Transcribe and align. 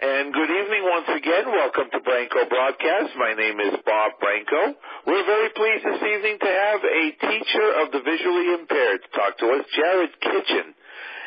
And 0.00 0.32
good 0.32 0.48
evening 0.48 0.80
once 0.88 1.12
again. 1.12 1.44
Welcome 1.44 1.92
to 1.92 2.00
Branco 2.00 2.48
Broadcast. 2.48 3.12
My 3.20 3.36
name 3.36 3.60
is 3.60 3.84
Bob 3.84 4.16
Branco. 4.16 4.72
We're 5.04 5.28
very 5.28 5.52
pleased 5.52 5.84
this 5.84 6.00
evening 6.00 6.40
to 6.40 6.48
have 6.48 6.80
a 6.80 7.04
teacher 7.20 7.66
of 7.84 7.92
the 7.92 8.00
visually 8.00 8.48
impaired 8.56 9.04
to 9.04 9.10
talk 9.12 9.36
to 9.44 9.60
us, 9.60 9.68
Jared 9.76 10.16
Kitchen. 10.24 10.72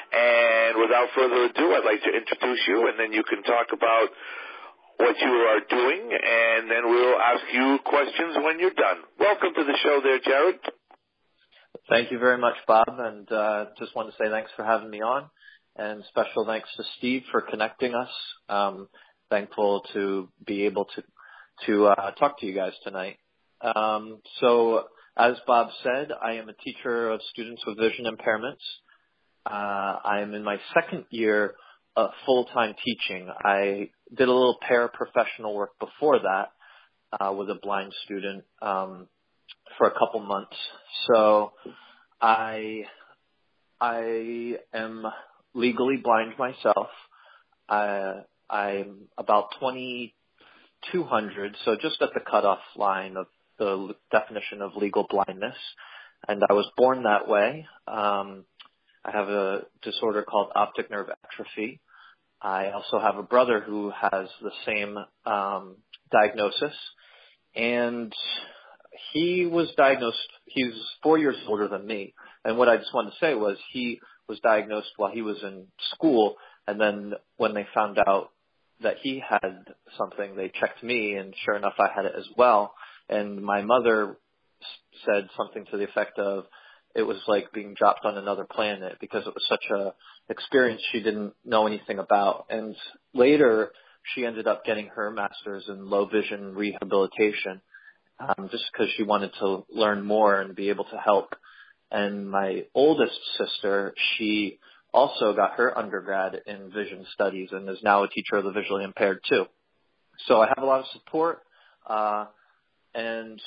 And 0.10 0.82
without 0.82 1.06
further 1.14 1.54
ado, 1.54 1.70
I'd 1.70 1.86
like 1.86 2.02
to 2.02 2.18
introduce 2.18 2.66
you 2.66 2.90
and 2.90 2.98
then 2.98 3.14
you 3.14 3.22
can 3.22 3.46
talk 3.46 3.70
about 3.78 4.10
what 4.98 5.22
you 5.22 5.34
are 5.54 5.62
doing 5.70 6.10
and 6.10 6.66
then 6.66 6.90
we'll 6.90 7.22
ask 7.22 7.46
you 7.54 7.78
questions 7.86 8.42
when 8.42 8.58
you're 8.58 8.74
done. 8.74 9.06
Welcome 9.22 9.54
to 9.54 9.70
the 9.70 9.78
show 9.86 10.02
there, 10.02 10.18
Jared. 10.18 10.58
Thank 11.94 12.10
you 12.10 12.18
very 12.18 12.42
much, 12.42 12.58
Bob, 12.66 12.90
and 12.90 13.30
uh, 13.32 13.66
just 13.78 13.94
want 13.94 14.10
to 14.10 14.18
say 14.18 14.34
thanks 14.34 14.50
for 14.58 14.66
having 14.66 14.90
me 14.90 15.06
on 15.06 15.30
and 15.76 16.04
special 16.10 16.46
thanks 16.46 16.70
to 16.78 16.84
Steve 16.98 17.24
for 17.32 17.42
connecting 17.42 17.94
us. 17.96 18.10
Um, 18.50 18.88
thankful 19.30 19.84
to 19.94 20.30
be 20.46 20.66
able 20.66 20.86
to 20.86 21.04
to 21.66 21.86
uh, 21.88 22.12
talk 22.12 22.40
to 22.40 22.46
you 22.46 22.54
guys 22.54 22.74
tonight. 22.84 23.18
Um, 23.62 24.20
so, 24.40 24.86
as 25.16 25.36
Bob 25.46 25.70
said, 25.84 26.10
I 26.22 26.34
am 26.34 26.50
a 26.50 26.54
teacher 26.54 27.10
of 27.10 27.22
students 27.32 27.64
with 27.66 27.78
vision 27.78 28.06
impairments. 28.06 28.64
Uh, 29.46 30.00
I 30.04 30.20
am 30.22 30.34
in 30.34 30.44
my 30.44 30.58
second 30.74 31.06
year 31.10 31.54
of 31.96 32.10
full-time 32.26 32.74
teaching. 32.84 33.30
I 33.46 33.90
did 34.16 34.28
a 34.28 34.34
little 34.34 34.58
paraprofessional 34.70 35.54
work 35.54 35.72
before 35.80 36.20
that 36.20 36.52
uh, 37.20 37.32
with 37.34 37.50
a 37.50 37.60
blind 37.62 37.94
student 38.04 38.44
um, 38.62 39.08
for 39.78 39.88
a 39.88 39.92
couple 39.92 40.22
months. 40.22 40.58
So, 41.08 41.54
I 42.20 42.86
I 43.80 44.58
am 44.74 45.06
legally 45.54 45.98
blind 45.98 46.34
myself. 46.38 46.88
Uh, 47.70 48.22
I'm 48.50 49.08
about 49.18 49.52
2200, 49.60 51.58
so 51.66 51.76
just 51.82 52.02
at 52.02 52.10
the 52.14 52.20
cutoff 52.20 52.60
line 52.76 53.18
of 53.18 53.28
the 53.58 53.96
definition 54.12 54.62
of 54.62 54.76
legal 54.76 55.06
blindness. 55.10 55.56
And 56.28 56.44
I 56.50 56.54
was 56.54 56.70
born 56.78 57.04
that 57.04 57.28
way. 57.28 57.68
Um, 57.88 58.46
I 59.06 59.12
have 59.12 59.28
a 59.30 59.64
disorder 59.82 60.24
called 60.24 60.52
optic 60.56 60.90
nerve 60.90 61.10
atrophy. 61.26 61.82
I 62.42 62.72
also 62.72 63.00
have 63.00 63.18
a 63.18 63.24
brother 63.24 63.62
who 63.62 63.92
has 63.92 64.28
the 64.42 64.52
same 64.66 64.98
um, 65.26 65.78
diagnosis, 66.12 66.74
and 67.56 68.14
he 69.14 69.46
was 69.46 69.74
diagnosed. 69.78 70.18
He's 70.46 70.74
four 71.02 71.18
years 71.18 71.38
older 71.48 71.68
than 71.68 71.86
me, 71.86 72.14
and 72.44 72.58
what 72.58 72.70
I 72.70 72.78
just 72.78 72.94
wanted 72.94 73.12
to 73.12 73.18
say 73.20 73.34
was 73.34 73.58
he 73.72 74.00
was 74.28 74.40
diagnosed 74.40 74.92
while 74.98 75.12
he 75.12 75.22
was 75.22 75.38
in 75.44 75.68
school, 75.94 76.36
and 76.68 76.80
then 76.80 77.14
when 77.38 77.54
they 77.54 77.68
found 77.74 77.98
out 78.00 78.32
that 78.82 78.98
he 79.02 79.22
had 79.28 79.66
something, 79.98 80.36
they 80.36 80.52
checked 80.60 80.84
me, 80.84 81.16
and 81.16 81.34
sure 81.46 81.56
enough, 81.56 81.76
I 81.80 81.88
had 81.94 82.06
it 82.06 82.14
as 82.18 82.28
well. 82.38 82.74
And 83.10 83.42
my 83.42 83.62
mother 83.62 84.18
said 85.06 85.30
something 85.38 85.66
to 85.72 85.78
the 85.78 85.84
effect 85.84 86.20
of, 86.20 86.46
it 86.96 87.04
was 87.04 87.18
like 87.28 87.52
being 87.52 87.74
dropped 87.74 88.06
on 88.06 88.18
another 88.18 88.46
planet 88.46 88.98
because 89.02 89.26
it 89.26 89.34
was 89.34 89.44
such 89.50 89.66
a 89.72 89.94
experience 90.30 90.82
she 90.92 91.02
didn't 91.02 91.34
know 91.44 91.66
anything 91.66 92.00
about. 92.00 92.46
And 92.50 92.76
later, 93.14 93.72
she 94.14 94.26
ended 94.26 94.48
up 94.48 94.64
getting 94.64 94.88
her 94.88 95.10
master's 95.10 95.66
in 95.68 95.90
low 95.90 96.06
vision 96.06 96.54
rehabilitation, 96.54 97.62
um, 98.20 98.50
just 98.52 98.66
because 98.72 98.90
she 98.96 99.04
wanted 99.04 99.32
to 99.40 99.66
learn 99.70 100.06
more 100.06 100.40
and 100.40 100.56
be 100.56 100.70
able 100.70 100.86
to 100.86 100.98
help 100.98 101.36
and 101.94 102.28
my 102.30 102.66
oldest 102.74 103.20
sister, 103.38 103.94
she 104.18 104.60
also 104.92 105.34
got 105.34 105.54
her 105.54 105.78
undergrad 105.78 106.42
in 106.48 106.72
vision 106.72 107.06
studies 107.14 107.50
and 107.52 107.70
is 107.70 107.78
now 107.84 108.04
a 108.04 108.10
teacher 108.10 108.36
of 108.38 108.44
the 108.44 108.52
visually 108.52 108.84
impaired 108.84 109.20
too. 109.30 109.46
So 110.28 110.42
I 110.42 110.48
have 110.48 110.64
a 110.64 110.66
lot 110.66 110.80
of 110.80 110.86
support. 110.92 111.44
Uh, 111.88 112.26
and 112.96 113.40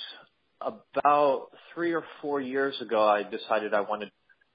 about 0.60 1.48
three 1.74 1.92
or 1.92 2.04
four 2.22 2.40
years 2.40 2.80
ago, 2.80 3.04
I 3.04 3.24
decided 3.24 3.74
I 3.74 3.80
wanted, 3.80 4.10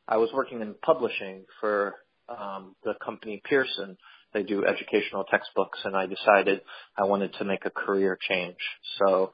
I 0.08 0.18
was 0.18 0.30
working 0.34 0.62
in 0.62 0.74
publishing 0.82 1.44
for 1.60 1.96
um, 2.30 2.76
the 2.84 2.94
company 3.04 3.42
Pearson. 3.44 3.98
They 4.34 4.44
do 4.44 4.66
educational 4.66 5.26
textbooks, 5.26 5.80
and 5.84 5.98
I 5.98 6.06
decided 6.06 6.62
I 6.98 7.04
wanted 7.04 7.34
to 7.40 7.44
make 7.44 7.66
a 7.66 7.70
career 7.70 8.18
change. 8.30 8.58
So 9.00 9.34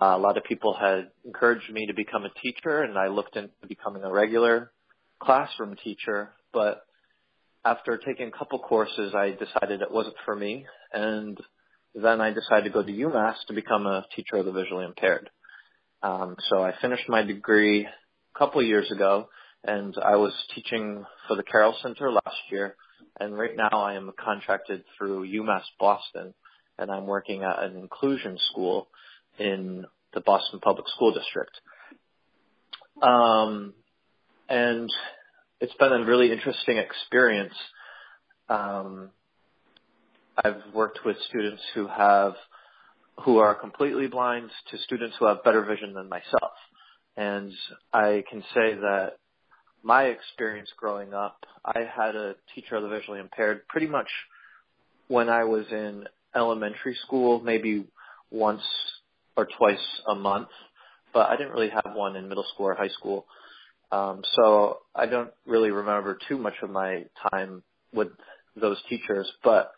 uh, 0.00 0.14
a 0.16 0.18
lot 0.18 0.36
of 0.36 0.44
people 0.44 0.74
had 0.78 1.10
encouraged 1.24 1.70
me 1.70 1.86
to 1.86 1.94
become 1.94 2.24
a 2.24 2.40
teacher, 2.42 2.82
and 2.82 2.96
I 2.98 3.08
looked 3.08 3.36
into 3.36 3.50
becoming 3.68 4.02
a 4.02 4.12
regular 4.12 4.72
classroom 5.20 5.76
teacher. 5.82 6.30
But 6.52 6.82
after 7.64 7.98
taking 7.98 8.28
a 8.28 8.38
couple 8.38 8.58
courses, 8.58 9.14
I 9.14 9.30
decided 9.30 9.82
it 9.82 9.92
wasn't 9.92 10.16
for 10.24 10.34
me, 10.34 10.66
and 10.92 11.38
then 11.94 12.20
I 12.20 12.32
decided 12.32 12.64
to 12.64 12.70
go 12.70 12.82
to 12.82 12.92
UMass 12.92 13.36
to 13.48 13.54
become 13.54 13.86
a 13.86 14.06
teacher 14.16 14.36
of 14.36 14.46
the 14.46 14.52
visually 14.52 14.84
impaired. 14.84 15.28
Um, 16.02 16.36
so 16.48 16.62
I 16.62 16.72
finished 16.80 17.08
my 17.08 17.22
degree 17.22 17.86
a 17.86 18.38
couple 18.38 18.62
years 18.62 18.90
ago, 18.90 19.28
and 19.62 19.94
I 20.02 20.16
was 20.16 20.32
teaching 20.54 21.04
for 21.28 21.36
the 21.36 21.44
Carroll 21.44 21.76
Center 21.82 22.10
last 22.10 22.36
year, 22.50 22.76
and 23.20 23.38
right 23.38 23.56
now 23.56 23.68
I 23.70 23.94
am 23.94 24.10
contracted 24.18 24.82
through 24.96 25.28
UMass 25.28 25.62
Boston, 25.78 26.34
and 26.78 26.90
I'm 26.90 27.06
working 27.06 27.42
at 27.42 27.62
an 27.62 27.76
inclusion 27.76 28.38
school 28.50 28.88
in 29.38 29.84
the 30.14 30.20
Boston 30.20 30.60
Public 30.60 30.86
School 30.88 31.12
District. 31.12 31.52
Um, 33.00 33.74
and 34.48 34.88
it's 35.60 35.74
been 35.74 35.92
a 35.92 36.04
really 36.04 36.32
interesting 36.32 36.78
experience. 36.78 37.54
Um, 38.48 39.10
I've 40.36 40.74
worked 40.74 41.00
with 41.04 41.16
students 41.28 41.62
who 41.74 41.86
have 41.86 42.34
who 43.24 43.38
are 43.38 43.54
completely 43.54 44.06
blind 44.06 44.50
to 44.70 44.78
students 44.78 45.14
who 45.18 45.26
have 45.26 45.44
better 45.44 45.64
vision 45.64 45.92
than 45.92 46.08
myself. 46.08 46.52
And 47.16 47.52
I 47.92 48.24
can 48.30 48.40
say 48.54 48.74
that 48.74 49.18
my 49.82 50.04
experience 50.04 50.70
growing 50.76 51.12
up, 51.12 51.36
I 51.64 51.80
had 51.94 52.16
a 52.16 52.34
teacher 52.54 52.76
of 52.76 52.82
the 52.82 52.88
visually 52.88 53.20
impaired 53.20 53.68
pretty 53.68 53.86
much 53.86 54.08
when 55.08 55.28
I 55.28 55.44
was 55.44 55.66
in 55.70 56.04
elementary 56.34 56.96
school, 57.04 57.40
maybe 57.40 57.84
once 58.30 58.62
or 59.36 59.46
twice 59.58 59.78
a 60.08 60.14
month, 60.14 60.48
but 61.12 61.28
I 61.28 61.36
didn't 61.36 61.52
really 61.52 61.70
have 61.70 61.94
one 61.94 62.16
in 62.16 62.28
middle 62.28 62.44
school 62.54 62.66
or 62.66 62.74
high 62.74 62.88
school. 62.88 63.26
Um, 63.90 64.22
so 64.36 64.78
I 64.94 65.06
don't 65.06 65.30
really 65.46 65.70
remember 65.70 66.18
too 66.28 66.38
much 66.38 66.54
of 66.62 66.70
my 66.70 67.04
time 67.30 67.62
with 67.92 68.08
those 68.56 68.78
teachers, 68.88 69.30
but 69.44 69.70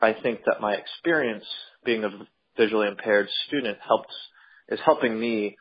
I 0.00 0.12
think 0.12 0.40
that 0.46 0.60
my 0.60 0.74
experience 0.74 1.44
being 1.84 2.04
a 2.04 2.10
visually 2.56 2.88
impaired 2.88 3.28
student 3.46 3.78
helps 3.86 4.14
is 4.68 4.80
helping 4.84 5.18
me 5.18 5.56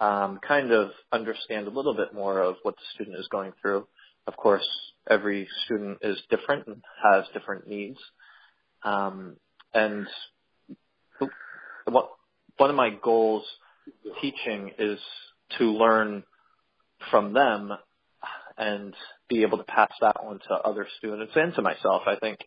um, 0.00 0.40
kind 0.46 0.72
of 0.72 0.90
understand 1.12 1.66
a 1.66 1.70
little 1.70 1.94
bit 1.94 2.12
more 2.14 2.40
of 2.40 2.56
what 2.62 2.76
the 2.76 2.82
student 2.94 3.18
is 3.18 3.28
going 3.28 3.52
through. 3.60 3.86
Of 4.26 4.36
course, 4.36 4.66
every 5.08 5.48
student 5.64 5.98
is 6.02 6.18
different 6.30 6.66
and 6.66 6.82
has 7.12 7.24
different 7.32 7.66
needs. 7.66 7.98
Um, 8.82 9.36
and 9.74 10.06
one 12.58 12.70
of 12.70 12.76
my 12.76 12.90
goals 13.02 13.44
teaching 14.20 14.72
is 14.78 14.98
to 15.58 15.64
learn 15.64 16.22
from 17.10 17.32
them 17.32 17.72
and 18.56 18.94
be 19.28 19.42
able 19.42 19.58
to 19.58 19.64
pass 19.64 19.90
that 20.00 20.16
on 20.20 20.40
to 20.48 20.54
other 20.54 20.86
students 20.98 21.32
and 21.36 21.54
to 21.54 21.62
myself. 21.62 22.02
I 22.06 22.16
think 22.16 22.40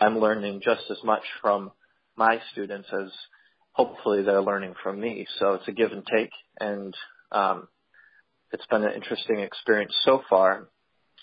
I'm 0.00 0.18
learning 0.18 0.62
just 0.64 0.82
as 0.90 0.98
much 1.04 1.22
from 1.42 1.72
my 2.16 2.40
students 2.52 2.88
as 2.92 3.10
hopefully 3.72 4.22
they're 4.22 4.42
learning 4.42 4.74
from 4.82 5.00
me. 5.00 5.26
So 5.38 5.54
it's 5.54 5.68
a 5.68 5.72
give 5.72 5.92
and 5.92 6.06
take 6.06 6.30
and 6.60 6.94
um, 7.32 7.68
it's 8.52 8.66
been 8.66 8.84
an 8.84 8.94
interesting 8.94 9.40
experience 9.40 9.94
so 10.04 10.22
far. 10.30 10.68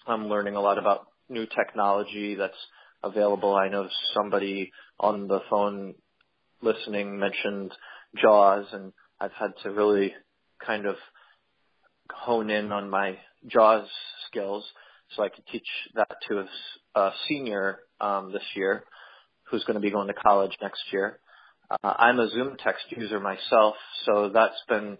I'm 0.05 0.27
learning 0.27 0.55
a 0.55 0.61
lot 0.61 0.77
about 0.77 1.07
new 1.29 1.45
technology 1.47 2.35
that's 2.35 2.53
available. 3.03 3.55
I 3.55 3.69
know 3.69 3.87
somebody 4.13 4.71
on 4.99 5.27
the 5.27 5.39
phone 5.49 5.95
listening 6.61 7.17
mentioned 7.17 7.71
JAWS, 8.21 8.67
and 8.73 8.93
I've 9.19 9.33
had 9.33 9.51
to 9.63 9.71
really 9.71 10.13
kind 10.65 10.85
of 10.85 10.95
hone 12.11 12.49
in 12.49 12.71
on 12.71 12.89
my 12.89 13.17
JAWS 13.47 13.87
skills 14.27 14.65
so 15.15 15.23
I 15.23 15.29
could 15.29 15.45
teach 15.51 15.67
that 15.95 16.17
to 16.29 16.39
a, 16.39 16.99
a 16.99 17.13
senior 17.27 17.79
um, 18.01 18.31
this 18.31 18.43
year 18.55 18.83
who's 19.49 19.63
going 19.63 19.75
to 19.75 19.81
be 19.81 19.91
going 19.91 20.07
to 20.07 20.13
college 20.13 20.57
next 20.61 20.81
year. 20.91 21.19
Uh, 21.69 21.93
I'm 21.97 22.19
a 22.19 22.27
ZoomText 22.27 22.97
user 22.97 23.19
myself, 23.19 23.75
so 24.05 24.29
that's 24.33 24.61
been 24.67 24.97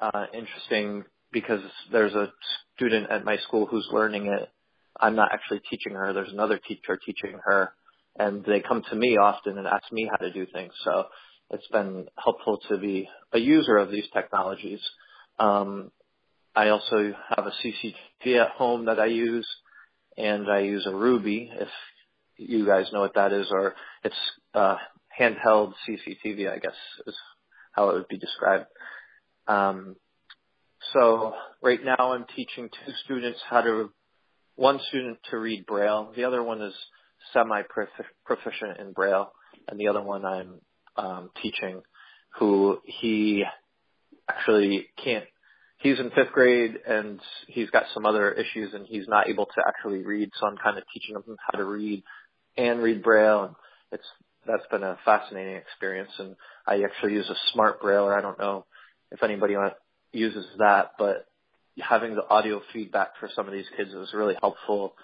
uh, 0.00 0.26
interesting 0.32 1.04
because 1.32 1.60
there's 1.90 2.14
a 2.14 2.32
student 2.76 3.10
at 3.10 3.24
my 3.24 3.36
school 3.38 3.66
who's 3.66 3.88
learning 3.92 4.26
it. 4.26 4.48
I'm 5.00 5.16
not 5.16 5.30
actually 5.32 5.60
teaching 5.70 5.92
her. 5.94 6.12
There's 6.12 6.32
another 6.32 6.58
teacher 6.66 6.98
teaching 7.04 7.38
her, 7.44 7.72
and 8.18 8.44
they 8.44 8.60
come 8.60 8.82
to 8.90 8.96
me 8.96 9.16
often 9.16 9.58
and 9.58 9.66
ask 9.66 9.90
me 9.90 10.08
how 10.10 10.18
to 10.18 10.32
do 10.32 10.46
things. 10.52 10.72
So 10.84 11.06
it's 11.52 11.68
been 11.68 12.06
helpful 12.16 12.60
to 12.68 12.78
be 12.78 13.08
a 13.32 13.38
user 13.38 13.76
of 13.76 13.90
these 13.90 14.08
technologies. 14.12 14.80
Um, 15.38 15.90
I 16.54 16.68
also 16.68 17.12
have 17.28 17.46
a 17.46 17.52
CCTV 17.62 18.40
at 18.40 18.50
home 18.52 18.86
that 18.86 18.98
I 18.98 19.06
use, 19.06 19.46
and 20.16 20.50
I 20.50 20.60
use 20.60 20.86
a 20.86 20.94
Ruby. 20.94 21.50
If 21.52 21.68
you 22.36 22.66
guys 22.66 22.90
know 22.92 23.00
what 23.00 23.14
that 23.14 23.32
is, 23.32 23.48
or 23.50 23.74
it's 24.02 24.16
uh, 24.54 24.76
handheld 25.18 25.74
CCTV, 25.88 26.50
I 26.50 26.58
guess 26.58 26.74
is 27.06 27.16
how 27.72 27.90
it 27.90 27.94
would 27.94 28.08
be 28.08 28.18
described. 28.18 28.66
Um, 29.46 29.96
so 30.92 31.34
right 31.62 31.82
now 31.82 32.12
I'm 32.12 32.26
teaching 32.34 32.68
two 32.68 32.92
students 33.04 33.40
how 33.48 33.62
to, 33.62 33.90
one 34.56 34.80
student 34.88 35.18
to 35.30 35.38
read 35.38 35.66
Braille, 35.66 36.12
the 36.14 36.24
other 36.24 36.42
one 36.42 36.60
is 36.60 36.74
semi-proficient 37.32 38.78
in 38.78 38.92
Braille, 38.92 39.32
and 39.68 39.78
the 39.78 39.88
other 39.88 40.02
one 40.02 40.24
I'm 40.24 40.60
um, 40.96 41.30
teaching 41.40 41.82
who 42.38 42.78
he 42.84 43.44
actually 44.28 44.86
can't 45.02 45.24
he's 45.78 45.98
in 45.98 46.10
fifth 46.10 46.32
grade 46.32 46.76
and 46.86 47.20
he's 47.48 47.70
got 47.70 47.84
some 47.92 48.06
other 48.06 48.30
issues 48.32 48.72
and 48.72 48.86
he's 48.86 49.08
not 49.08 49.28
able 49.28 49.46
to 49.46 49.62
actually 49.66 50.02
read 50.02 50.30
so 50.38 50.46
i'm 50.46 50.56
kind 50.56 50.78
of 50.78 50.84
teaching 50.92 51.14
him 51.14 51.36
how 51.38 51.58
to 51.58 51.64
read 51.64 52.02
and 52.56 52.82
read 52.82 53.02
braille. 53.02 53.44
And 53.44 53.54
it's 53.90 54.06
that's 54.46 54.66
been 54.70 54.82
a 54.82 54.98
fascinating 55.04 55.56
experience 55.56 56.10
and 56.18 56.36
i 56.66 56.82
actually 56.82 57.12
use 57.12 57.28
a 57.28 57.52
smart 57.52 57.82
brailler 57.82 58.16
i 58.16 58.20
don't 58.20 58.38
know 58.38 58.64
if 59.10 59.22
anybody 59.22 59.54
uses 60.12 60.46
that 60.58 60.92
but 60.98 61.26
having 61.80 62.14
the 62.14 62.28
audio 62.28 62.60
feedback 62.72 63.10
for 63.18 63.30
some 63.34 63.46
of 63.46 63.52
these 63.52 63.66
kids 63.76 63.94
was 63.94 64.12
really 64.14 64.36
helpful 64.40 64.94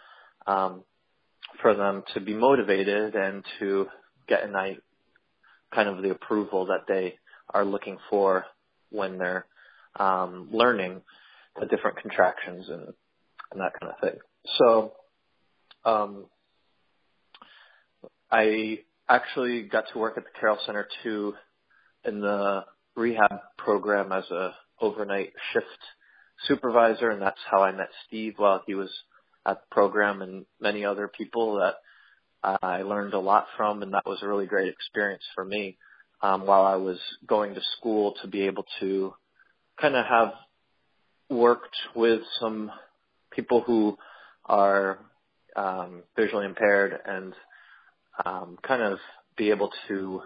um, 0.46 0.82
for 1.62 1.74
them 1.74 2.02
to 2.14 2.20
be 2.20 2.34
motivated 2.34 3.14
and 3.14 3.44
to 3.58 3.86
get 4.28 4.44
a 4.44 4.48
night 4.48 4.80
kind 5.74 5.88
of 5.88 6.02
the 6.02 6.10
approval 6.10 6.66
that 6.66 6.86
they 6.86 7.14
are 7.52 7.64
looking 7.64 7.98
for 8.10 8.44
when 8.90 9.18
they're 9.18 9.46
um, 9.96 10.48
learning 10.52 11.00
the 11.58 11.66
different 11.66 11.98
contractions 11.98 12.68
and, 12.68 12.86
and 13.52 13.60
that 13.60 13.72
kind 13.80 13.92
of 13.92 14.00
thing. 14.00 14.20
So 14.58 14.92
um, 15.84 16.26
I 18.30 18.80
actually 19.08 19.62
got 19.62 19.84
to 19.92 19.98
work 19.98 20.16
at 20.16 20.24
the 20.24 20.30
Carroll 20.38 20.58
Center 20.64 20.88
too 21.02 21.34
in 22.04 22.20
the 22.20 22.64
rehab 22.96 23.40
program 23.56 24.12
as 24.12 24.24
a 24.30 24.54
overnight 24.80 25.32
shift 25.52 25.66
supervisor, 26.46 27.10
and 27.10 27.20
that's 27.20 27.40
how 27.50 27.62
I 27.62 27.72
met 27.72 27.88
Steve 28.06 28.34
while 28.36 28.62
he 28.66 28.74
was 28.74 28.90
at 29.46 29.60
the 29.60 29.74
program, 29.74 30.22
and 30.22 30.46
many 30.60 30.84
other 30.84 31.08
people 31.08 31.56
that 31.56 31.76
I 32.42 32.82
learned 32.82 33.14
a 33.14 33.18
lot 33.18 33.46
from, 33.56 33.82
and 33.82 33.94
that 33.94 34.06
was 34.06 34.18
a 34.22 34.28
really 34.28 34.46
great 34.46 34.68
experience 34.68 35.24
for 35.34 35.44
me 35.44 35.76
um, 36.22 36.46
while 36.46 36.64
I 36.64 36.76
was 36.76 36.98
going 37.26 37.54
to 37.54 37.60
school 37.76 38.14
to 38.22 38.28
be 38.28 38.42
able 38.42 38.64
to 38.80 39.14
kind 39.80 39.96
of 39.96 40.04
have 40.06 40.32
worked 41.28 41.76
with 41.94 42.20
some 42.40 42.70
people 43.30 43.62
who 43.62 43.96
are 44.44 44.98
um, 45.56 46.02
visually 46.16 46.46
impaired 46.46 46.98
and 47.04 47.34
um, 48.24 48.58
kind 48.66 48.82
of 48.82 48.98
be 49.36 49.50
able 49.50 49.70
to 49.88 50.22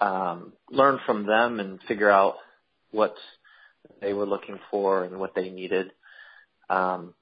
um, 0.00 0.52
learn 0.70 0.98
from 1.06 1.26
them 1.26 1.60
and 1.60 1.80
figure 1.88 2.10
out 2.10 2.34
what 2.90 3.14
they 4.00 4.12
were 4.12 4.26
looking 4.26 4.58
for 4.70 5.04
and 5.04 5.18
what 5.18 5.34
they 5.34 5.48
needed. 5.50 5.92
Um, 6.68 7.14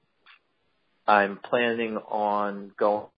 I'm 1.11 1.39
planning 1.43 1.97
on 1.97 2.71
going 2.79 3.09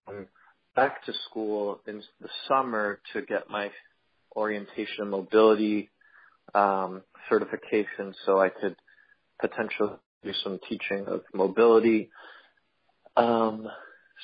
back 0.75 1.05
to 1.05 1.13
school 1.29 1.79
in 1.85 2.01
the 2.21 2.29
summer 2.47 2.99
to 3.13 3.21
get 3.21 3.51
my 3.51 3.69
orientation 4.35 4.95
and 5.01 5.11
mobility 5.11 5.91
um, 6.55 7.03
certification 7.29 8.15
so 8.25 8.41
I 8.41 8.49
could 8.49 8.75
potentially 9.39 9.91
do 10.23 10.31
some 10.43 10.59
teaching 10.67 11.05
of 11.05 11.21
mobility. 11.35 12.09
Um, 13.15 13.67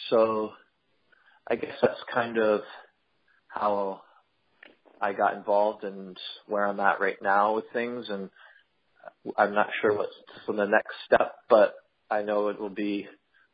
so 0.10 0.50
I 1.48 1.56
guess 1.56 1.76
that's 1.80 2.02
kind 2.12 2.40
of 2.40 2.62
how 3.50 4.02
I 5.00 5.14
got 5.14 5.36
involved 5.36 5.84
and 5.84 6.18
where 6.48 6.68
I'm 6.68 6.80
at 6.80 7.00
right 7.00 7.22
now 7.22 7.56
with 7.56 7.66
things. 7.72 8.08
And 8.10 8.32
I'm 9.38 9.54
not 9.54 9.70
sure 9.80 9.96
what's 9.96 10.14
the 10.48 10.66
next 10.66 10.96
step, 11.06 11.36
but 11.52 11.76
I 12.10 12.24
know 12.24 12.48
it 12.48 12.60
will 12.60 12.70
be 12.72 13.08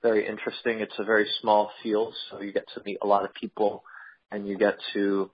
very 0.05 0.27
interesting. 0.27 0.81
It's 0.81 0.99
a 0.99 1.03
very 1.03 1.27
small 1.41 1.71
field, 1.81 2.13
so 2.29 2.39
you 2.39 2.53
get 2.53 2.67
to 2.75 2.81
meet 2.85 2.99
a 3.01 3.07
lot 3.07 3.25
of 3.25 3.33
people 3.33 3.83
and 4.31 4.47
you 4.47 4.55
get 4.55 4.77
to 4.93 5.31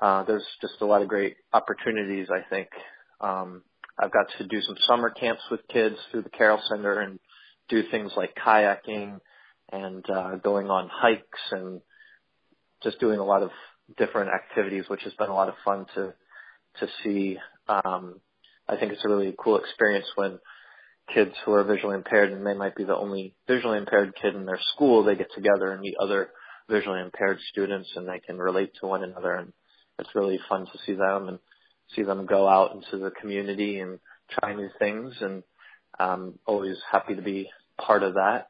uh, 0.00 0.22
there's 0.24 0.46
just 0.62 0.80
a 0.80 0.86
lot 0.86 1.02
of 1.02 1.08
great 1.08 1.36
opportunities, 1.52 2.28
I 2.30 2.48
think. 2.48 2.68
Um, 3.20 3.62
I've 3.98 4.12
got 4.12 4.26
to 4.38 4.46
do 4.46 4.62
some 4.62 4.76
summer 4.86 5.10
camps 5.10 5.42
with 5.50 5.60
kids 5.68 5.96
through 6.10 6.22
the 6.22 6.30
Carroll 6.30 6.62
Center 6.70 7.00
and 7.00 7.18
do 7.68 7.82
things 7.90 8.12
like 8.16 8.34
kayaking 8.34 9.18
and 9.72 10.08
uh, 10.08 10.36
going 10.36 10.70
on 10.70 10.88
hikes 10.90 11.42
and 11.50 11.82
just 12.82 13.00
doing 13.00 13.18
a 13.18 13.24
lot 13.24 13.42
of 13.42 13.50
different 13.98 14.30
activities, 14.30 14.84
which 14.88 15.02
has 15.02 15.12
been 15.14 15.28
a 15.28 15.34
lot 15.34 15.50
of 15.50 15.54
fun 15.66 15.84
to 15.96 16.14
to 16.80 16.86
see. 17.02 17.36
Um, 17.68 18.20
I 18.66 18.76
think 18.76 18.92
it's 18.92 19.04
a 19.04 19.08
really 19.08 19.34
cool 19.38 19.58
experience 19.58 20.06
when 20.14 20.38
kids 21.12 21.32
who 21.44 21.52
are 21.52 21.64
visually 21.64 21.96
impaired 21.96 22.32
and 22.32 22.46
they 22.46 22.54
might 22.54 22.76
be 22.76 22.84
the 22.84 22.96
only 22.96 23.34
visually 23.46 23.78
impaired 23.78 24.14
kid 24.20 24.34
in 24.34 24.46
their 24.46 24.60
school, 24.74 25.04
they 25.04 25.16
get 25.16 25.32
together 25.34 25.72
and 25.72 25.80
meet 25.80 25.96
other 26.00 26.30
visually 26.68 27.00
impaired 27.00 27.38
students 27.50 27.90
and 27.96 28.08
they 28.08 28.20
can 28.20 28.38
relate 28.38 28.72
to 28.80 28.86
one 28.86 29.02
another 29.02 29.34
and 29.34 29.52
it's 29.98 30.14
really 30.14 30.38
fun 30.48 30.66
to 30.66 30.78
see 30.86 30.94
them 30.94 31.28
and 31.28 31.38
see 31.94 32.02
them 32.02 32.26
go 32.26 32.46
out 32.46 32.74
into 32.74 33.02
the 33.02 33.10
community 33.10 33.80
and 33.80 33.98
try 34.30 34.54
new 34.54 34.68
things 34.78 35.14
and 35.20 35.42
I'm 35.98 36.38
always 36.46 36.76
happy 36.90 37.14
to 37.14 37.22
be 37.22 37.48
part 37.78 38.02
of 38.02 38.14
that 38.14 38.48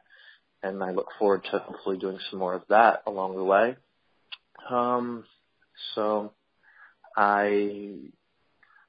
and 0.63 0.83
I 0.83 0.91
look 0.91 1.09
forward 1.19 1.45
to 1.51 1.59
hopefully 1.59 1.99
doing 1.99 2.19
some 2.31 2.41
more 2.41 2.55
of 2.55 2.63
that 2.69 3.03
along 3.07 3.37
the 3.37 3.45
way. 3.45 3.77
Um, 4.69 5.25
so 5.95 6.33
I 7.17 8.11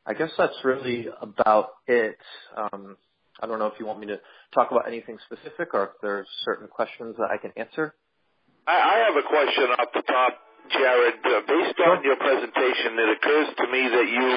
I 0.05 0.13
guess 0.13 0.31
that's 0.37 0.57
really 0.63 1.07
about 1.21 1.69
it. 1.87 2.17
Um, 2.57 2.97
I 3.41 3.47
don't 3.47 3.59
know 3.59 3.67
if 3.67 3.79
you 3.79 3.85
want 3.85 3.99
me 3.99 4.07
to 4.07 4.19
talk 4.53 4.71
about 4.71 4.87
anything 4.87 5.17
specific 5.25 5.73
or 5.73 5.83
if 5.83 5.89
there's 6.01 6.27
certain 6.45 6.67
questions 6.67 7.15
that 7.17 7.29
I 7.31 7.37
can 7.37 7.51
answer. 7.55 7.93
I, 8.67 8.77
I 8.77 8.95
have 9.07 9.15
a 9.15 9.27
question 9.27 9.65
off 9.79 9.89
the 9.93 10.03
top 10.03 10.39
Jared, 10.69 11.17
uh, 11.25 11.41
based 11.49 11.79
on 11.81 12.03
your 12.03 12.17
presentation, 12.17 12.93
it 12.93 13.09
occurs 13.17 13.49
to 13.57 13.65
me 13.71 13.81
that 13.89 14.07
you 14.07 14.29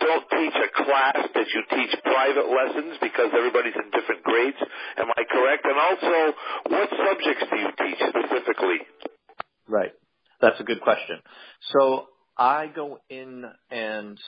don't 0.00 0.26
teach 0.30 0.56
a 0.58 0.70
class, 0.82 1.28
that 1.34 1.46
you 1.54 1.62
teach 1.70 1.94
private 2.02 2.48
lessons 2.50 2.98
because 3.00 3.30
everybody's 3.36 3.76
in 3.78 3.90
different 3.94 4.22
grades. 4.24 4.58
Am 4.98 5.06
I 5.14 5.22
correct? 5.30 5.62
And 5.64 5.78
also, 5.78 6.36
what 6.74 6.88
subjects 6.90 7.44
do 7.50 7.56
you 7.56 7.70
teach 7.78 8.00
specifically? 8.02 8.78
Right. 9.68 9.92
That's 10.40 10.58
a 10.58 10.64
good 10.64 10.80
question. 10.80 11.20
So 11.72 12.06
I 12.36 12.66
go 12.66 12.98
in 13.08 13.44
and 13.70 14.18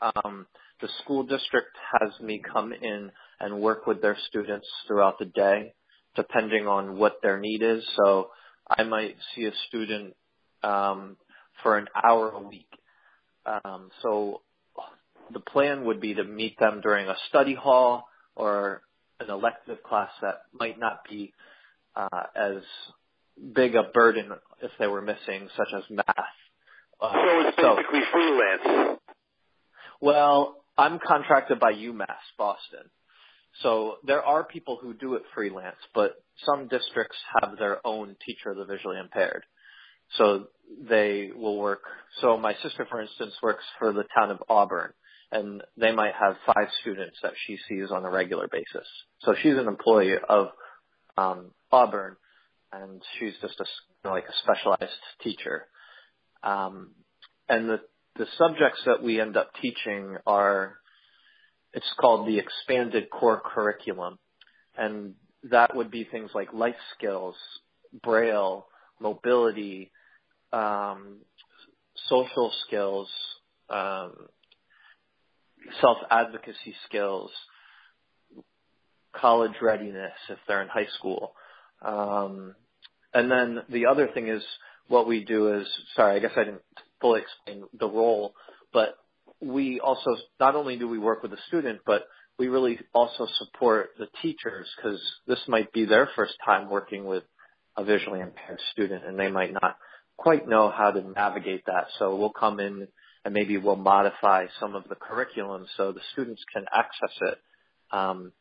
um, 0.00 0.46
the 0.80 0.88
school 1.04 1.22
district 1.22 1.76
has 2.00 2.10
me 2.20 2.42
come 2.42 2.72
in 2.72 3.12
and 3.42 3.60
work 3.60 3.86
with 3.86 4.00
their 4.00 4.16
students 4.28 4.66
throughout 4.86 5.18
the 5.18 5.24
day, 5.26 5.74
depending 6.14 6.68
on 6.68 6.96
what 6.96 7.20
their 7.22 7.38
need 7.38 7.62
is. 7.62 7.84
So 7.96 8.30
I 8.68 8.84
might 8.84 9.16
see 9.34 9.44
a 9.44 9.52
student 9.68 10.14
um, 10.62 11.16
for 11.62 11.76
an 11.76 11.88
hour 12.02 12.30
a 12.30 12.40
week. 12.40 12.68
Um, 13.44 13.90
so 14.00 14.42
the 15.32 15.40
plan 15.40 15.84
would 15.86 16.00
be 16.00 16.14
to 16.14 16.24
meet 16.24 16.58
them 16.60 16.80
during 16.80 17.08
a 17.08 17.16
study 17.28 17.54
hall 17.54 18.06
or 18.36 18.82
an 19.18 19.28
elective 19.28 19.82
class 19.82 20.10
that 20.22 20.42
might 20.52 20.78
not 20.78 21.00
be 21.08 21.32
uh, 21.96 22.22
as 22.36 22.62
big 23.54 23.74
a 23.74 23.82
burden 23.82 24.30
if 24.62 24.70
they 24.78 24.86
were 24.86 25.02
missing, 25.02 25.48
such 25.56 25.68
as 25.76 25.82
math. 25.90 26.06
Uh, 27.00 27.12
so 27.12 27.40
it's 27.40 27.56
basically 27.56 28.00
so, 28.00 28.12
freelance. 28.12 29.00
Well, 30.00 30.62
I'm 30.78 31.00
contracted 31.04 31.58
by 31.58 31.72
UMass 31.72 32.06
Boston. 32.38 32.88
So 33.60 33.96
there 34.04 34.22
are 34.22 34.44
people 34.44 34.78
who 34.80 34.94
do 34.94 35.14
it 35.14 35.22
freelance, 35.34 35.76
but 35.94 36.12
some 36.46 36.68
districts 36.68 37.16
have 37.40 37.58
their 37.58 37.86
own 37.86 38.16
teacher 38.24 38.50
of 38.50 38.56
the 38.56 38.64
visually 38.64 38.98
impaired. 38.98 39.44
So 40.16 40.48
they 40.88 41.30
will 41.34 41.58
work. 41.58 41.82
So 42.20 42.38
my 42.38 42.54
sister, 42.62 42.86
for 42.90 43.00
instance, 43.00 43.34
works 43.42 43.64
for 43.78 43.92
the 43.92 44.04
town 44.14 44.30
of 44.30 44.42
Auburn, 44.48 44.92
and 45.30 45.62
they 45.76 45.92
might 45.92 46.14
have 46.18 46.36
five 46.46 46.68
students 46.80 47.16
that 47.22 47.32
she 47.46 47.58
sees 47.68 47.90
on 47.90 48.04
a 48.04 48.10
regular 48.10 48.48
basis. 48.48 48.86
So 49.20 49.34
she's 49.42 49.56
an 49.56 49.68
employee 49.68 50.16
of 50.28 50.48
um, 51.16 51.52
Auburn, 51.70 52.16
and 52.72 53.02
she's 53.18 53.34
just 53.40 53.60
a 53.60 54.08
like 54.08 54.24
a 54.24 54.32
specialized 54.42 54.92
teacher. 55.22 55.66
Um, 56.42 56.90
and 57.48 57.68
the 57.68 57.80
the 58.16 58.26
subjects 58.36 58.82
that 58.86 59.02
we 59.02 59.20
end 59.20 59.36
up 59.36 59.52
teaching 59.60 60.16
are 60.26 60.76
it's 61.72 61.92
called 61.98 62.26
the 62.26 62.38
expanded 62.38 63.10
core 63.10 63.40
curriculum, 63.44 64.18
and 64.76 65.14
that 65.50 65.74
would 65.74 65.90
be 65.90 66.04
things 66.04 66.30
like 66.34 66.52
life 66.52 66.76
skills, 66.96 67.34
braille, 68.02 68.66
mobility, 69.00 69.90
um, 70.52 71.18
social 72.08 72.52
skills, 72.66 73.08
um, 73.70 74.12
self 75.80 75.98
advocacy 76.10 76.74
skills, 76.86 77.30
college 79.14 79.52
readiness 79.60 80.12
if 80.28 80.38
they're 80.46 80.62
in 80.62 80.68
high 80.68 80.88
school, 80.98 81.34
um, 81.82 82.54
and 83.14 83.30
then 83.30 83.62
the 83.68 83.86
other 83.86 84.08
thing 84.08 84.28
is 84.28 84.42
what 84.88 85.06
we 85.06 85.24
do 85.24 85.54
is, 85.54 85.66
sorry, 85.96 86.16
I 86.16 86.18
guess 86.18 86.32
I 86.36 86.44
didn't 86.44 86.62
fully 87.00 87.22
explain 87.22 87.64
the 87.78 87.88
role, 87.88 88.34
but 88.72 88.96
we 89.42 89.80
also, 89.80 90.16
not 90.38 90.54
only 90.54 90.76
do 90.76 90.88
we 90.88 90.98
work 90.98 91.22
with 91.22 91.32
the 91.32 91.38
student, 91.48 91.80
but 91.84 92.06
we 92.38 92.48
really 92.48 92.78
also 92.94 93.26
support 93.38 93.90
the 93.98 94.06
teachers 94.22 94.66
because 94.76 95.00
this 95.26 95.40
might 95.48 95.72
be 95.72 95.84
their 95.84 96.08
first 96.16 96.34
time 96.44 96.70
working 96.70 97.04
with 97.04 97.24
a 97.76 97.84
visually 97.84 98.20
impaired 98.20 98.60
student 98.72 99.04
and 99.04 99.18
they 99.18 99.30
might 99.30 99.52
not 99.52 99.76
quite 100.16 100.48
know 100.48 100.70
how 100.70 100.90
to 100.90 101.00
navigate 101.00 101.64
that. 101.66 101.86
So 101.98 102.16
we'll 102.16 102.30
come 102.30 102.60
in 102.60 102.88
and 103.24 103.34
maybe 103.34 103.58
we'll 103.58 103.76
modify 103.76 104.46
some 104.60 104.74
of 104.74 104.84
the 104.88 104.94
curriculum 104.94 105.66
so 105.76 105.92
the 105.92 106.00
students 106.12 106.42
can 106.52 106.64
access 106.74 107.16
it. 107.20 107.38
Um, 107.90 108.32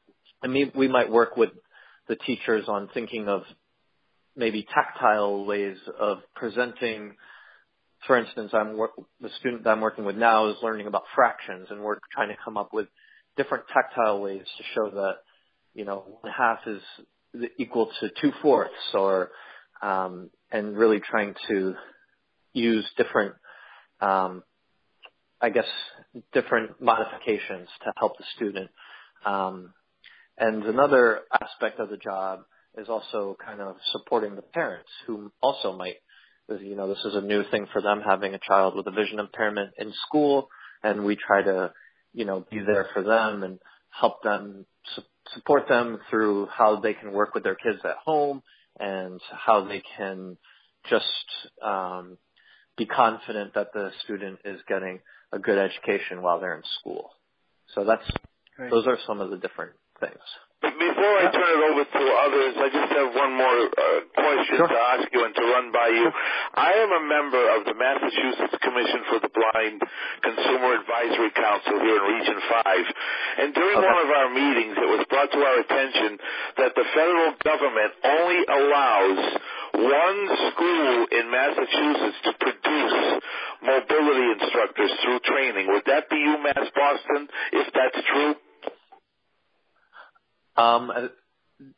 and 0.42 0.54
we, 0.54 0.72
we 0.76 0.88
might 0.88 1.12
work 1.12 1.38
with 1.38 1.50
the 2.08 2.16
teachers 2.16 2.66
on 2.68 2.90
thinking 2.94 3.28
of 3.28 3.44
maybe 4.36 4.66
tactile 4.74 5.46
ways 5.46 5.78
of 6.00 6.20
presenting. 6.36 7.16
For 8.08 8.18
instance, 8.18 8.52
I'm 8.54 8.78
work, 8.78 8.92
the 9.20 9.30
student 9.40 9.64
that 9.64 9.72
I'm 9.72 9.82
working 9.82 10.06
with 10.06 10.16
now 10.16 10.50
is 10.50 10.58
learning 10.64 10.88
about 10.88 11.04
fractions, 11.16 11.68
and 11.70 11.82
we're 11.82 12.00
trying 12.12 12.30
to 12.30 12.38
come 12.44 12.58
up 12.58 12.74
with 12.74 12.88
different 13.38 13.66
tactile 13.74 14.22
ways 14.22 14.44
to 14.58 14.64
show 14.76 14.90
that 14.90 15.16
you 15.74 15.86
know 15.86 16.20
one 16.22 16.34
half 16.36 16.60
is 16.68 16.82
equal 17.58 17.92
to 18.00 18.10
two 18.22 18.32
fourths, 18.42 18.74
or 18.94 19.32
um, 19.82 20.30
and 20.52 20.78
really 20.78 21.00
trying 21.00 21.36
to 21.48 21.76
use 22.54 22.86
different, 22.98 23.36
um, 24.02 24.44
I 25.42 25.50
guess, 25.50 25.66
different 26.34 26.82
modifications 26.82 27.70
to 27.84 27.94
help 27.98 28.18
the 28.18 28.26
student. 28.36 28.70
Um, 29.26 29.74
and 30.38 30.64
another 30.64 31.22
aspect 31.42 31.80
of 31.80 31.90
the 31.90 31.98
job 31.98 32.42
is 32.78 32.90
also 32.90 33.38
kind 33.44 33.62
of 33.62 33.76
supporting 33.92 34.36
the 34.36 34.42
parents 34.42 34.90
who 35.06 35.32
also 35.42 35.74
might, 35.78 35.98
you 36.62 36.76
know, 36.76 36.88
this 36.88 37.04
is 37.06 37.16
a 37.16 37.22
new 37.22 37.44
thing 37.52 37.68
for 37.72 37.82
them 37.82 38.02
having 38.06 38.34
a 38.34 38.40
child 38.40 38.76
with 38.76 38.88
a 38.88 38.92
vision 38.92 39.20
impairment 39.20 39.72
in 39.78 39.94
school, 40.08 40.50
and 40.84 41.06
we 41.06 41.16
try 41.16 41.42
to, 41.44 41.72
you 42.14 42.26
know, 42.26 42.46
be 42.52 42.60
there 42.60 42.88
for 42.94 43.04
them 43.04 43.44
and 43.44 43.60
help 43.90 44.24
them 44.24 44.66
su- 44.96 45.04
support 45.34 45.68
them 45.68 46.00
through 46.10 46.48
how 46.48 46.80
they 46.80 46.94
can 46.94 47.12
work 47.12 47.34
with 47.34 47.44
their 47.44 47.56
kids 47.56 47.80
at 47.84 47.98
home 48.04 48.42
and 48.80 49.22
how 49.32 49.66
they 49.66 49.82
can 49.98 50.38
just 50.90 51.06
um, 51.64 52.18
be 52.78 52.86
confident 52.86 53.54
that 53.54 53.74
the 53.74 53.92
student 54.04 54.40
is 54.46 54.60
getting 54.68 55.00
a 55.32 55.40
good 55.40 55.58
education 55.58 56.22
while 56.22 56.40
they're 56.40 56.56
in 56.56 56.64
school. 56.80 57.12
So 57.76 57.86
that's 57.86 58.04
Great. 58.58 58.72
those 58.72 58.88
are 58.88 58.98
some 59.08 59.22
of 59.22 59.30
the 59.30 59.38
different 59.38 59.74
things. 60.00 60.20
Before 60.62 61.16
I 61.18 61.26
turn 61.34 61.52
it 61.58 61.64
over 61.74 61.84
to 61.90 62.04
others, 62.22 62.54
I 62.62 62.68
just 62.70 62.92
have 62.94 63.10
one 63.18 63.34
more 63.34 63.60
uh, 63.66 63.82
question 64.14 64.62
sure. 64.62 64.70
to 64.70 64.80
ask 64.94 65.10
you 65.10 65.26
and 65.26 65.34
to 65.34 65.42
run 65.42 65.74
by 65.74 65.90
you. 65.90 66.06
I 66.54 66.86
am 66.86 66.92
a 67.02 67.04
member 67.10 67.44
of 67.58 67.66
the 67.66 67.74
Massachusetts 67.74 68.62
Commission 68.62 69.02
for 69.10 69.18
the 69.26 69.34
Blind 69.34 69.82
Consumer 70.22 70.78
Advisory 70.86 71.34
Council 71.34 71.82
here 71.82 71.98
in 71.98 72.06
Region 72.14 72.38
5. 72.46 73.42
And 73.42 73.50
during 73.58 73.78
okay. 73.82 73.90
one 73.90 74.00
of 74.06 74.10
our 74.14 74.30
meetings, 74.30 74.78
it 74.78 74.86
was 74.86 75.02
brought 75.10 75.34
to 75.34 75.42
our 75.42 75.58
attention 75.66 76.22
that 76.62 76.78
the 76.78 76.86
federal 76.94 77.34
government 77.42 77.92
only 78.06 78.42
allows 78.46 79.20
one 79.82 80.20
school 80.54 80.90
in 81.10 81.26
Massachusetts 81.26 82.20
to 82.30 82.32
produce 82.38 82.98
mobility 83.66 84.28
instructors 84.38 84.94
through 85.02 85.26
training. 85.26 85.74
Would 85.74 85.90
that 85.90 86.06
be 86.06 86.22
UMass 86.22 86.70
Boston, 86.78 87.34
if 87.50 87.66
that's 87.74 87.98
true? 88.14 88.38
Um, 90.62 91.10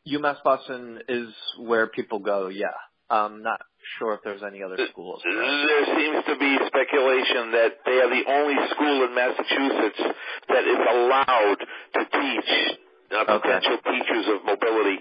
UMass 0.06 0.42
Boston 0.42 1.00
is 1.08 1.28
where 1.58 1.86
people 1.86 2.18
go. 2.18 2.48
Yeah, 2.48 2.66
I'm 3.10 3.42
not 3.42 3.60
sure 3.98 4.14
if 4.14 4.20
there's 4.24 4.42
any 4.42 4.62
other 4.62 4.78
schools. 4.90 5.20
There 5.24 5.84
seems 5.84 6.24
to 6.26 6.38
be 6.38 6.56
speculation 6.66 7.52
that 7.52 7.72
they 7.84 7.98
are 8.00 8.08
the 8.08 8.24
only 8.28 8.68
school 8.70 9.04
in 9.04 9.14
Massachusetts 9.14 10.16
that 10.48 10.64
is 10.64 10.78
allowed 10.90 11.56
to 11.94 12.00
teach 12.04 12.78
uh, 13.16 13.24
potential 13.24 13.78
okay. 13.78 13.98
teachers 13.98 14.26
of 14.28 14.44
mobility. 14.44 15.00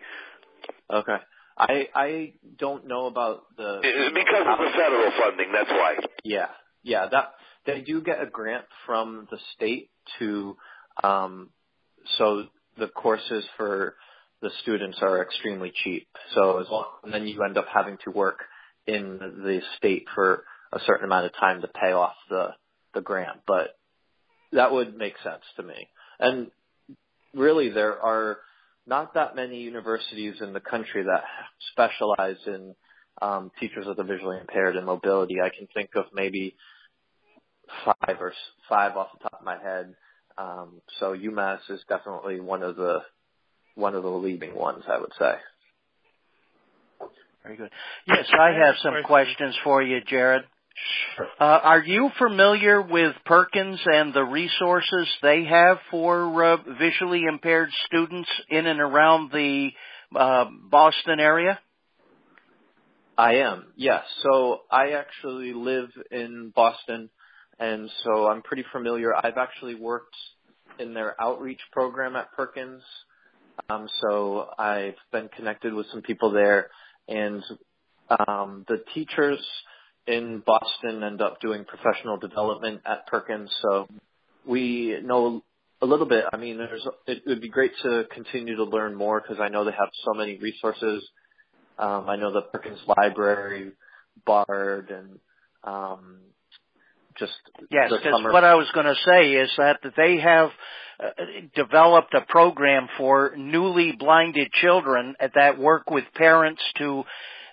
Okay. 0.92 1.18
I 1.58 1.88
I 1.94 2.34
don't 2.58 2.88
know 2.88 3.06
about 3.06 3.44
the 3.58 3.80
because 4.14 4.46
of 4.48 4.58
the 4.58 4.72
federal 4.76 5.12
funding. 5.22 5.52
That's 5.54 5.70
why. 5.70 5.96
Yeah, 6.24 6.48
yeah. 6.82 7.08
That 7.12 7.34
they 7.66 7.82
do 7.82 8.02
get 8.02 8.22
a 8.22 8.26
grant 8.26 8.66
from 8.86 9.28
the 9.30 9.38
state 9.54 9.92
to, 10.20 10.58
um, 11.04 11.50
so 12.18 12.46
the 12.78 12.88
courses 12.88 13.46
for 13.58 13.96
the 14.42 14.50
students 14.62 14.98
are 15.02 15.22
extremely 15.22 15.72
cheap. 15.84 16.08
So 16.34 16.60
as 16.60 16.68
long, 16.70 16.86
and 17.04 17.14
then 17.14 17.28
you 17.28 17.44
end 17.44 17.58
up 17.58 17.68
having 17.74 17.98
to 18.04 18.12
work 18.12 18.40
in 18.86 19.18
the 19.20 19.62
state 19.78 20.06
for 20.14 20.44
a 20.72 20.80
certain 20.86 21.06
amount 21.06 21.28
of 21.28 21.34
time 21.34 21.62
to 21.62 21.68
pay 21.68 21.94
off 21.94 22.16
the 22.30 22.50
the 22.94 23.02
grant. 23.02 23.40
But 23.48 23.76
that 24.52 24.72
would 24.72 24.96
make 24.96 25.16
sense 25.24 25.44
to 25.58 25.64
me. 25.64 25.88
And 26.20 26.52
really, 27.34 27.70
there 27.70 28.00
are 28.00 28.38
not 28.86 29.14
that 29.14 29.36
many 29.36 29.62
universities 29.62 30.36
in 30.42 30.54
the 30.54 30.60
country 30.60 31.04
that 31.04 31.24
specialize 31.72 32.38
in 32.46 32.76
um, 33.22 33.52
teachers 33.60 33.88
of 33.88 33.96
the 33.96 34.04
visually 34.04 34.38
impaired 34.40 34.76
and 34.76 34.86
mobility. 34.86 35.36
I 35.42 35.50
can 35.50 35.68
think 35.74 35.92
of 35.96 36.06
maybe 36.14 36.56
five 37.86 38.18
or 38.20 38.34
five 38.68 38.98
off 38.98 39.08
the 39.14 39.30
top 39.30 39.40
of 39.40 39.46
my 39.46 39.58
head. 39.58 39.96
Um, 40.38 40.82
so 41.00 41.16
UMass 41.16 41.60
is 41.70 41.82
definitely 41.88 42.40
one 42.40 42.64
of 42.64 42.76
the 42.76 43.02
one 43.76 43.96
of 43.96 44.04
the 44.04 44.10
leading 44.10 44.56
ones, 44.56 44.84
I 44.88 45.00
would 45.00 45.14
say. 45.18 45.34
Very 47.44 47.58
good. 47.58 47.72
Yes, 48.08 48.26
I 48.32 48.52
have 48.66 48.76
some 48.82 49.04
questions 49.04 49.56
for 49.64 49.82
you, 49.82 50.00
Jared. 50.08 50.44
Sure. 51.16 51.28
Uh, 51.40 51.44
are 51.44 51.84
you 51.84 52.10
familiar 52.18 52.82
with 52.82 53.16
Perkins 53.26 53.80
and 53.86 54.14
the 54.14 54.24
resources 54.24 55.08
they 55.22 55.46
have 55.46 55.78
for 55.92 56.44
uh, 56.44 56.58
visually 56.80 57.24
impaired 57.28 57.70
students 57.86 58.30
in 58.50 58.66
and 58.66 58.80
around 58.80 59.32
the 59.32 59.70
uh, 60.16 60.46
Boston 60.70 61.20
area? 61.20 61.60
I 63.18 63.36
am, 63.36 63.68
yes. 63.76 64.04
So 64.24 64.62
I 64.72 64.92
actually 64.92 65.54
live 65.54 65.90
in 66.10 66.52
Boston 66.56 67.10
and 67.60 67.90
so 68.04 68.28
I'm 68.28 68.42
pretty 68.42 68.66
familiar. 68.72 69.16
I've 69.16 69.38
actually 69.38 69.76
worked 69.76 70.16
in 70.80 70.94
their 70.94 71.22
outreach 71.22 71.62
program 71.72 72.16
at 72.16 72.32
Perkins, 72.34 72.82
um, 73.70 73.88
so 74.02 74.48
I've 74.58 74.96
been 75.12 75.30
connected 75.36 75.74
with 75.74 75.86
some 75.92 76.02
people 76.02 76.32
there, 76.32 76.70
and 77.08 77.44
um, 78.28 78.66
the 78.68 78.84
teachers 78.94 79.40
in 80.08 80.44
Boston 80.46 81.04
end 81.04 81.22
up 81.22 81.40
doing 81.40 81.66
professional 81.66 82.18
development 82.18 82.82
at 82.86 83.08
Perkins, 83.08 83.50
so 83.62 83.88
we 84.46 84.98
know 85.04 85.44
a 85.82 85.86
little 85.86 86.06
bit. 86.06 86.26
I 86.32 86.38
mean, 86.38 86.58
there's 86.58 86.86
it 87.08 87.24
would 87.26 87.42
be 87.42 87.50
great 87.50 87.72
to 87.84 88.06
continue 88.14 88.56
to 88.56 88.64
learn 88.64 88.96
more 88.96 89.22
because 89.22 89.42
I 89.42 89.50
know 89.50 89.66
they 89.66 89.72
have 89.72 89.90
so 90.06 90.14
many 90.14 90.38
resources. 90.38 91.04
Um, 91.78 92.10
I 92.10 92.16
know 92.16 92.32
the 92.32 92.42
Perkins 92.42 92.80
Library, 92.98 93.72
Bard, 94.26 94.92
and 94.92 95.20
um, 95.64 96.18
just 97.18 97.34
yes. 97.72 97.92
Because 97.92 98.24
what 98.24 98.44
I 98.44 98.56
was 98.56 98.70
going 98.74 98.86
to 98.86 98.96
say 99.06 99.34
is 99.34 99.50
that 99.58 99.80
they 99.98 100.18
have 100.20 100.50
uh, 101.00 101.10
developed 101.56 102.14
a 102.14 102.22
program 102.22 102.88
for 102.98 103.34
newly 103.38 103.94
blinded 103.94 104.52
children 104.54 105.16
that 105.36 105.58
work 105.58 105.90
with 105.90 106.06
parents 106.16 106.62
to 106.78 107.04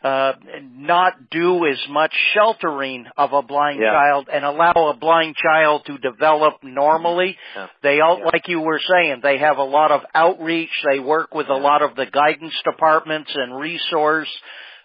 uh, 0.02 0.32
not 0.76 1.30
do 1.30 1.66
as 1.66 1.78
much 1.90 2.12
sheltering 2.32 3.04
of 3.16 3.32
a 3.32 3.42
blind 3.42 3.80
yeah. 3.80 3.92
child 3.92 4.28
and 4.32 4.44
allow 4.44 4.90
a 4.90 4.96
blind 4.96 5.36
child 5.36 5.82
to 5.86 5.98
develop 5.98 6.54
normally. 6.62 7.36
Yeah. 7.54 7.66
They 7.82 8.00
all, 8.00 8.18
yeah. 8.18 8.24
like 8.32 8.48
you 8.48 8.60
were 8.60 8.80
saying, 8.90 9.20
they 9.22 9.38
have 9.38 9.58
a 9.58 9.64
lot 9.64 9.90
of 9.90 10.00
outreach. 10.14 10.70
They 10.90 11.00
work 11.00 11.34
with 11.34 11.48
a 11.48 11.54
lot 11.54 11.82
of 11.82 11.96
the 11.96 12.06
guidance 12.06 12.54
departments 12.64 13.30
and 13.34 13.58
resource 13.58 14.30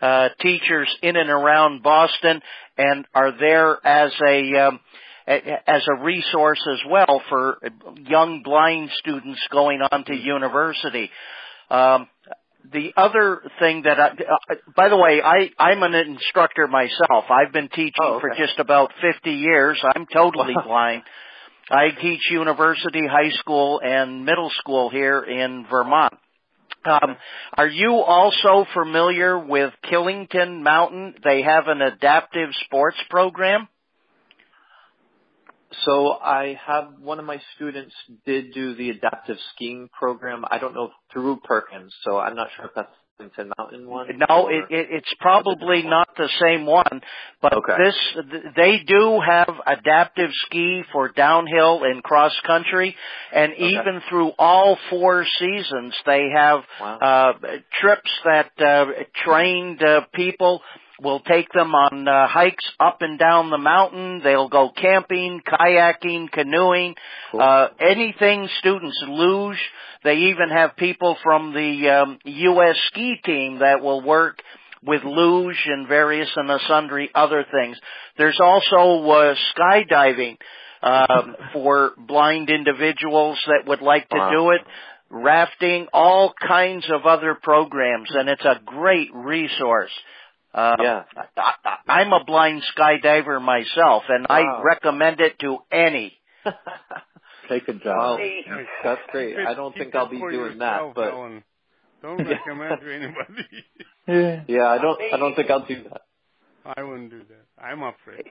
uh, 0.02 0.30
teachers 0.42 0.94
in 1.02 1.16
and 1.16 1.30
around 1.30 1.84
Boston 1.84 2.42
and 2.78 3.06
are 3.14 3.32
there 3.38 3.86
as 3.86 4.12
a 4.28 4.68
um, 4.68 4.80
as 5.28 5.82
a 5.88 6.04
resource 6.04 6.62
as 6.72 6.80
well 6.90 7.22
for 7.30 7.58
young 7.98 8.42
blind 8.44 8.92
students 9.00 9.42
going 9.52 9.82
on 9.82 10.06
to 10.06 10.14
university. 10.14 11.10
Um, 11.70 12.08
the 12.72 12.92
other 12.98 13.42
thing 13.60 13.84
that 13.84 14.00
I, 14.00 14.08
uh, 14.08 14.56
by 14.76 14.90
the 14.90 14.98
way, 14.98 15.22
I, 15.24 15.50
I'm 15.60 15.84
an 15.84 15.94
instructor 15.94 16.68
myself. 16.68 17.26
I've 17.30 17.54
been 17.54 17.70
teaching 17.70 17.94
oh, 18.02 18.16
okay. 18.16 18.22
for 18.22 18.30
just 18.38 18.60
about 18.60 18.92
50 19.02 19.32
years. 19.32 19.80
I'm 19.84 20.06
totally 20.12 20.54
blind. 20.66 21.04
I 21.70 21.90
teach 22.00 22.22
university, 22.30 23.02
high 23.08 23.36
school, 23.40 23.82
and 23.84 24.26
middle 24.26 24.52
school 24.60 24.90
here 24.90 25.24
in 25.24 25.66
Vermont. 25.70 26.14
Um, 26.86 27.18
are 27.58 27.68
you 27.68 27.96
also 27.96 28.66
familiar 28.74 29.38
with 29.40 29.74
Killington 29.84 30.62
Mountain? 30.64 31.16
They 31.24 31.42
have 31.42 31.68
an 31.68 31.82
adaptive 31.82 32.50
sports 32.66 32.98
program. 33.10 33.68
So 35.84 36.12
I 36.12 36.58
have 36.66 36.94
one 37.02 37.20
of 37.20 37.26
my 37.26 37.42
students 37.56 37.94
did 38.26 38.54
do 38.54 38.76
the 38.76 38.92
adaptive 38.92 39.38
skiing 39.54 39.90
program. 39.92 40.46
I 40.50 40.58
don't 40.60 40.74
know 40.74 40.92
through 41.12 41.42
Perkins, 41.44 41.94
so 42.04 42.18
I'm 42.18 42.36
not 42.36 42.48
sure 42.56 42.66
if 42.66 42.72
that's 42.76 42.96
Kensington 43.18 43.52
Mountain 43.58 43.90
one? 43.90 44.08
No, 44.30 44.50
it, 44.50 44.66
it, 44.70 44.88
it's 44.92 45.14
probably 45.20 45.84
not 45.84 46.10
the 46.18 46.30
same 46.42 46.66
one, 46.66 47.02
but 47.42 47.54
Okay. 47.54 47.84
this 47.84 47.96
they 48.56 48.80
do 48.86 49.22
have 49.26 49.50
adaptive 49.66 50.32
ski 50.46 50.84
for 50.92 51.10
downhill 51.10 51.84
and 51.84 52.04
cross 52.04 52.34
country, 52.46 52.96
and 53.34 53.54
even 53.54 54.02
through 54.10 54.32
all 54.38 54.78
four 54.90 55.26
seasons, 55.40 55.94
they 56.06 56.30
have 56.36 56.62
Wow. 56.82 56.98
uh, 57.00 57.34
trips 57.80 58.12
that 58.26 58.52
uh, 58.60 58.86
trained 59.24 59.82
uh, 59.82 60.02
people 60.14 60.62
will 61.02 61.20
take 61.20 61.52
them 61.54 61.74
on 61.76 62.08
uh, 62.08 62.28
hikes 62.28 62.66
up 62.80 62.98
and 63.02 63.20
down 63.20 63.50
the 63.50 63.58
mountain. 63.58 64.22
They'll 64.24 64.50
go 64.50 64.70
camping, 64.70 65.42
kayaking, 65.46 66.32
canoeing, 66.32 66.96
Cool. 67.32 67.42
uh, 67.42 67.68
anything 67.80 68.48
students 68.60 68.98
luge. 69.08 69.60
They 70.04 70.16
even 70.32 70.50
have 70.50 70.76
people 70.76 71.18
from 71.24 71.54
the 71.54 71.90
um, 71.90 72.20
U.S. 72.24 72.76
ski 72.88 73.16
team 73.26 73.60
that 73.60 73.82
will 73.82 74.02
work 74.02 74.40
with 74.86 75.04
luge 75.04 75.62
and 75.66 75.88
various 75.88 76.30
and 76.36 76.50
sundry 76.68 77.10
other 77.16 77.44
things. 77.52 77.78
There's 78.18 78.40
also 78.40 79.10
uh, 79.10 79.36
skydiving 79.58 80.38
um, 80.84 81.36
for 81.54 81.92
blind 81.98 82.50
individuals 82.50 83.40
that 83.48 83.68
would 83.68 83.82
like 83.82 84.08
to 84.10 84.18
Wow. 84.18 84.32
do 84.32 84.50
it. 84.52 84.62
Rafting, 85.10 85.88
all 85.94 86.34
kinds 86.48 86.86
of 86.92 87.06
other 87.06 87.38
programs, 87.42 88.10
and 88.14 88.28
it's 88.28 88.44
a 88.44 88.60
great 88.66 89.10
resource. 89.14 89.92
Uh, 90.56 90.76
Yeah. 90.80 91.04
I, 91.38 91.54
I, 91.66 91.78
I'm 92.00 92.14
a 92.14 92.24
blind 92.24 92.64
skydiver 92.76 93.42
myself, 93.42 94.04
and 94.08 94.26
I 94.30 94.62
recommend 94.64 95.20
it 95.20 95.38
to 95.40 95.58
any. 95.72 96.14
Take 97.50 97.68
a 97.68 97.74
job. 97.74 98.20
Wow. 98.20 98.64
That's 98.84 99.02
great. 99.12 99.38
I 99.38 99.54
don't 99.54 99.76
think 99.78 99.94
I'll 99.94 100.10
be 100.10 100.18
doing 100.18 100.34
yourself, 100.34 100.96
that, 100.96 100.96
but 100.96 101.14
Alan. 101.14 101.44
Don't 102.02 102.18
recommend 102.28 102.82
to 102.82 102.96
anybody. 102.96 103.48
Yeah. 104.08 104.44
yeah, 104.48 104.68
I 104.68 104.78
don't. 104.78 105.00
I 105.14 105.18
don't 105.18 105.36
think 105.36 105.50
I'll 105.50 105.66
do 105.66 105.84
that. 105.84 106.02
I 106.78 106.84
wouldn't 106.84 107.12
do 107.12 107.20
that. 107.20 107.64
I'm 107.64 107.84
afraid. 107.84 108.24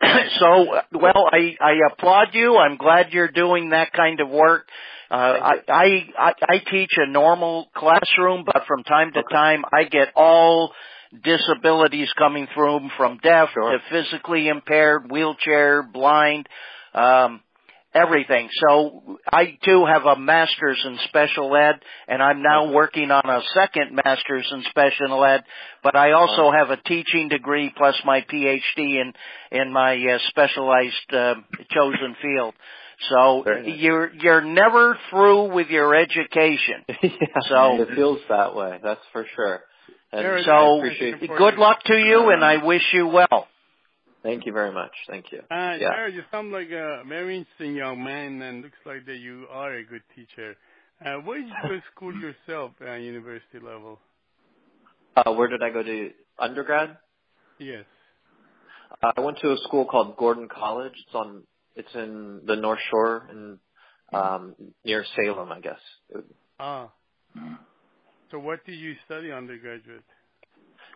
so, 0.38 0.74
uh, 0.74 0.82
well, 0.92 1.28
I, 1.32 1.56
I 1.60 1.72
applaud 1.90 2.28
you. 2.34 2.56
I'm 2.56 2.76
glad 2.76 3.12
you're 3.12 3.30
doing 3.30 3.70
that 3.70 3.92
kind 3.92 4.20
of 4.20 4.28
work. 4.28 4.68
Uh, 5.10 5.14
I, 5.14 5.54
I, 5.68 5.84
I, 6.18 6.32
I 6.48 6.58
teach 6.70 6.92
a 6.96 7.06
normal 7.08 7.68
classroom, 7.74 8.44
but 8.44 8.64
from 8.66 8.82
time 8.82 9.12
to 9.12 9.22
time 9.22 9.64
I 9.72 9.84
get 9.84 10.08
all 10.16 10.72
disabilities 11.24 12.08
coming 12.18 12.46
through 12.54 12.88
from 12.96 13.18
deaf 13.22 13.50
Sure. 13.54 13.72
to 13.72 13.78
physically 13.90 14.48
impaired, 14.48 15.10
wheelchair, 15.10 15.82
blind, 15.82 16.48
um, 16.94 17.40
everything. 17.94 18.48
So 18.68 19.18
I 19.32 19.56
too 19.64 19.86
have 19.86 20.04
a 20.04 20.16
master's 20.16 20.80
in 20.84 20.98
special 21.08 21.54
ed 21.56 21.76
and 22.08 22.22
I'm 22.22 22.42
now 22.42 22.70
working 22.72 23.10
on 23.10 23.22
a 23.24 23.40
second 23.54 23.98
master's 24.04 24.46
in 24.52 24.62
special 24.68 25.24
ed, 25.24 25.44
but 25.82 25.96
I 25.96 26.12
also 26.12 26.50
have 26.50 26.70
a 26.70 26.76
teaching 26.76 27.28
degree 27.28 27.72
plus 27.76 27.94
my 28.04 28.20
PhD 28.20 28.60
in, 28.76 29.12
in 29.50 29.72
my 29.72 29.94
uh, 29.96 30.18
specialized 30.28 31.12
uh, 31.12 31.34
chosen 31.70 32.16
field. 32.20 32.54
So 33.10 33.44
nice. 33.46 33.78
you're, 33.78 34.12
you're 34.14 34.44
never 34.44 34.98
through 35.10 35.54
with 35.54 35.68
your 35.68 35.94
education. 35.94 36.84
yeah, 37.02 37.10
So- 37.48 37.80
it 37.82 37.94
feels 37.94 38.20
that 38.28 38.54
way. 38.54 38.78
That's 38.82 39.00
for 39.12 39.24
sure. 39.34 39.62
And 40.12 40.22
Very 40.22 40.42
So 40.44 40.50
I 40.50 40.78
appreciate. 40.78 41.10
Thank 41.12 41.22
you 41.22 41.28
for 41.28 41.38
good 41.38 41.58
luck 41.58 41.82
to 41.86 41.96
you 41.96 42.30
and 42.30 42.44
I 42.44 42.64
wish 42.64 42.82
you 42.92 43.06
well. 43.08 43.48
Thank 44.22 44.44
you 44.44 44.52
very 44.52 44.72
much. 44.72 44.90
Thank 45.08 45.30
you. 45.30 45.38
Uh, 45.50 45.76
Yeah. 45.78 45.90
Jared, 45.94 46.14
you 46.14 46.22
sound 46.32 46.50
like 46.50 46.70
a 46.70 47.04
very 47.06 47.36
interesting 47.36 47.76
young 47.76 48.02
man, 48.02 48.42
and 48.42 48.60
looks 48.60 48.78
like 48.84 49.06
that 49.06 49.18
you 49.18 49.46
are 49.50 49.74
a 49.74 49.84
good 49.84 50.02
teacher. 50.16 50.56
Uh, 51.04 51.18
where 51.18 51.38
did 51.38 51.46
you 51.48 51.54
go 51.62 51.68
to 51.68 51.82
school 51.94 52.14
yourself 52.26 52.72
at 52.80 53.02
university 53.02 53.60
level? 53.60 54.00
Uh, 55.16 55.32
where 55.34 55.46
did 55.46 55.62
I 55.62 55.70
go 55.70 55.82
to 55.82 56.10
undergrad? 56.40 56.96
Yes. 57.58 57.84
Uh, 59.00 59.12
I 59.16 59.20
went 59.20 59.38
to 59.42 59.52
a 59.52 59.56
school 59.58 59.84
called 59.84 60.16
Gordon 60.16 60.48
College. 60.48 60.94
It's 61.06 61.14
on. 61.14 61.44
It's 61.76 61.94
in 61.94 62.40
the 62.46 62.56
North 62.56 62.80
Shore 62.90 63.28
in 63.30 63.58
um, 64.12 64.54
near 64.84 65.04
Salem, 65.14 65.52
I 65.52 65.60
guess. 65.60 65.80
Ah. 66.58 66.90
So 68.30 68.38
what 68.38 68.64
did 68.66 68.78
you 68.78 68.94
study 69.04 69.30
undergraduate? 69.32 70.02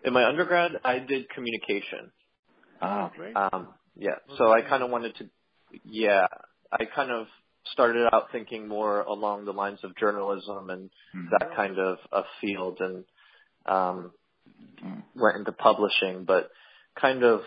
In 0.05 0.13
my 0.13 0.25
undergrad, 0.27 0.73
I 0.85 0.99
did 0.99 1.29
communication. 1.31 2.11
Ah, 2.81 3.13
great. 3.15 3.37
Um, 3.37 3.69
yeah, 3.97 4.17
so 4.39 4.51
I 4.51 4.63
kind 4.63 4.83
of 4.83 4.91
wanted 4.91 5.15
to, 5.17 5.29
yeah, 5.85 6.27
I 6.73 6.85
kind 6.87 7.11
of 7.11 7.27
started 7.73 8.09
out 8.13 8.29
thinking 8.33 8.67
more 8.67 9.03
along 9.03 9.45
the 9.45 9.53
lines 9.53 9.81
of 9.85 9.97
journalism 9.97 10.71
and 10.71 10.91
that 11.31 11.55
kind 11.55 11.79
of 11.79 11.99
a 12.13 12.23
field, 12.41 12.79
and 12.81 13.05
um, 13.67 14.13
went 15.15 15.37
into 15.37 15.53
publishing, 15.53 16.25
but 16.27 16.51
kind 16.99 17.23
of 17.23 17.43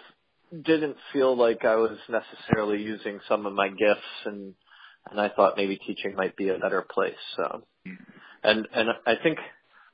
didn't 0.52 0.98
feel 1.12 1.36
like 1.36 1.66
I 1.66 1.76
was 1.76 1.98
necessarily 2.08 2.82
using 2.84 3.20
some 3.28 3.46
of 3.46 3.54
my 3.54 3.70
gifts, 3.70 4.26
and 4.26 4.54
and 5.10 5.20
I 5.20 5.30
thought 5.30 5.58
maybe 5.58 5.78
teaching 5.78 6.16
might 6.16 6.38
be 6.38 6.50
a 6.50 6.60
better 6.60 6.86
place. 6.88 7.16
So, 7.36 7.64
and 8.44 8.68
and 8.74 8.90
I 9.08 9.16
think 9.22 9.40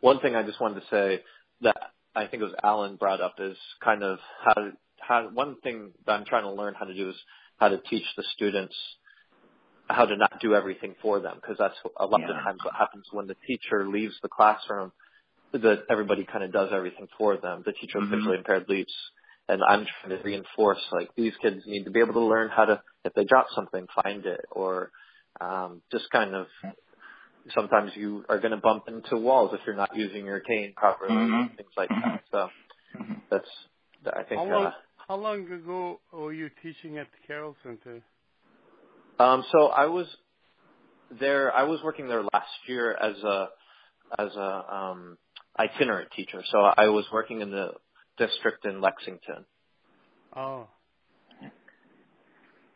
one 0.01 0.19
thing 0.19 0.35
I 0.35 0.43
just 0.43 0.59
wanted 0.61 0.81
to 0.81 0.87
say 0.89 1.23
that 1.61 1.77
I 2.15 2.27
think 2.27 2.41
it 2.41 2.45
was 2.45 2.55
Alan 2.63 2.95
brought 2.95 3.21
up 3.21 3.35
is 3.39 3.57
kind 3.83 4.03
of 4.03 4.19
how 4.43 4.53
to 4.53 4.71
how 4.99 5.29
one 5.33 5.55
thing 5.61 5.91
that 6.05 6.13
I'm 6.13 6.25
trying 6.25 6.43
to 6.43 6.51
learn 6.51 6.73
how 6.77 6.85
to 6.85 6.93
do 6.93 7.09
is 7.09 7.15
how 7.57 7.69
to 7.69 7.79
teach 7.89 8.05
the 8.17 8.23
students 8.35 8.75
how 9.89 10.05
to 10.05 10.15
not 10.17 10.39
do 10.39 10.53
everything 10.53 10.95
for 11.01 11.19
them 11.19 11.35
because 11.41 11.57
that's 11.57 11.75
a 11.99 12.05
lot 12.05 12.21
of 12.21 12.35
times 12.43 12.59
what 12.63 12.75
happens 12.75 13.05
when 13.11 13.27
the 13.27 13.35
teacher 13.47 13.87
leaves 13.89 14.13
the 14.21 14.29
classroom 14.29 14.91
that 15.53 15.85
everybody 15.89 16.25
kind 16.25 16.43
of 16.43 16.51
does 16.51 16.69
everything 16.71 17.07
for 17.17 17.37
them. 17.37 17.63
The 17.65 17.73
teacher 17.73 17.99
with 17.99 18.09
Mhm. 18.09 18.11
visually 18.17 18.37
impaired 18.37 18.69
leaves, 18.69 18.93
and 19.47 19.63
I'm 19.63 19.85
trying 19.85 20.17
to 20.17 20.23
reinforce 20.23 20.91
like 20.91 21.13
these 21.15 21.35
kids 21.37 21.65
need 21.65 21.85
to 21.85 21.91
be 21.91 21.99
able 21.99 22.13
to 22.13 22.19
learn 22.19 22.49
how 22.49 22.65
to 22.65 22.81
if 23.03 23.13
they 23.13 23.23
drop 23.23 23.49
something, 23.55 23.87
find 24.03 24.25
it, 24.25 24.45
or 24.51 24.91
um, 25.41 25.81
just 25.91 26.09
kind 26.11 26.35
of. 26.35 26.47
Sometimes 27.55 27.91
you 27.95 28.25
are 28.29 28.39
going 28.39 28.51
to 28.51 28.57
bump 28.57 28.85
into 28.87 29.17
walls 29.17 29.51
if 29.53 29.61
you're 29.65 29.75
not 29.75 29.95
using 29.95 30.25
your 30.25 30.39
cane 30.41 30.73
properly, 30.75 31.15
Mhm. 31.15 31.57
things 31.57 31.71
like 31.77 31.89
that. 31.89 32.23
So 32.31 32.49
Mhm. 32.95 33.21
that's 33.31 33.49
I 34.07 34.23
think. 34.23 34.41
How 34.41 34.45
long, 34.45 34.65
Uh, 34.67 34.71
how 35.07 35.15
long 35.15 35.51
ago 35.51 36.01
were 36.11 36.33
you 36.33 36.49
teaching 36.61 36.97
at 36.97 37.11
the 37.11 37.17
Carroll 37.27 37.55
Center? 37.63 38.03
Um, 39.19 39.43
so 39.51 39.67
I 39.67 39.87
was 39.87 40.07
there. 41.11 41.53
I 41.53 41.63
was 41.63 41.81
working 41.83 42.07
there 42.07 42.23
last 42.23 42.67
year 42.67 42.93
as 42.93 43.17
a 43.23 43.49
as 44.19 44.35
a 44.35 44.75
um, 44.75 45.17
itinerant 45.59 46.11
teacher. 46.15 46.43
So 46.51 46.59
I 46.59 46.87
was 46.89 47.05
working 47.13 47.41
in 47.41 47.51
the 47.51 47.73
district 48.17 48.65
in 48.65 48.81
Lexington. 48.81 49.45
Oh. 50.35 50.69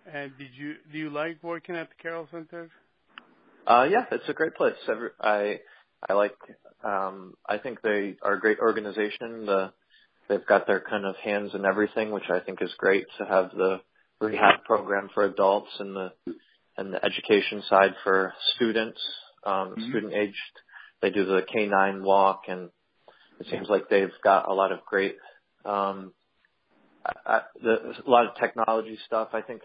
And 0.06 0.38
did 0.38 0.54
you 0.56 0.76
do 0.92 0.98
you 0.98 1.10
like 1.10 1.42
working 1.44 1.76
at 1.76 1.90
the 1.90 1.96
Carroll 2.02 2.28
Center? 2.32 2.72
Uh, 3.66 3.88
yeah, 3.90 4.06
it's 4.12 4.28
a 4.28 4.34
great 4.34 4.56
place. 4.56 4.76
Every, 4.90 5.10
I 5.22 5.60
I 6.08 6.14
like. 6.14 6.36
Um, 6.84 7.36
I 7.48 7.58
think 7.60 7.82
they 7.82 8.16
are 8.22 8.34
a 8.34 8.40
great 8.40 8.60
organization. 8.60 9.46
The 9.46 9.72
they've 10.28 10.46
got 10.46 10.68
their 10.68 10.82
kind 10.82 11.06
of 11.06 11.16
hands 11.18 11.52
in 11.54 11.66
everything, 11.66 12.12
which 12.12 12.30
I 12.30 12.40
think 12.40 12.62
is 12.62 12.74
great 12.78 13.06
to 13.20 13.26
have 13.26 13.52
the 13.52 13.82
rehab 14.20 14.64
program 14.66 15.10
for 15.14 15.24
adults 15.24 15.72
and 15.80 15.96
the 15.96 16.12
and 16.78 16.94
the 16.94 17.06
education 17.06 17.64
side 17.70 17.96
for 18.04 18.34
students, 18.56 19.00
um, 19.46 19.76
Mhm. 19.76 19.90
student 19.90 20.14
aged. 20.14 20.60
They 21.02 21.12
do 21.12 21.26
the 21.26 21.44
K9 21.44 22.02
walk, 22.02 22.48
and 22.48 22.70
it 23.40 23.48
seems 23.48 23.70
like 23.70 23.90
they've 23.90 24.14
got 24.24 24.48
a 24.48 24.54
lot 24.54 24.72
of 24.72 24.84
great, 24.86 25.18
um, 25.66 26.14
I, 27.06 27.14
I, 27.26 27.42
the, 27.62 28.02
a 28.06 28.10
lot 28.10 28.26
of 28.26 28.36
technology 28.36 28.98
stuff. 29.06 29.30
I 29.34 29.42
think 29.42 29.62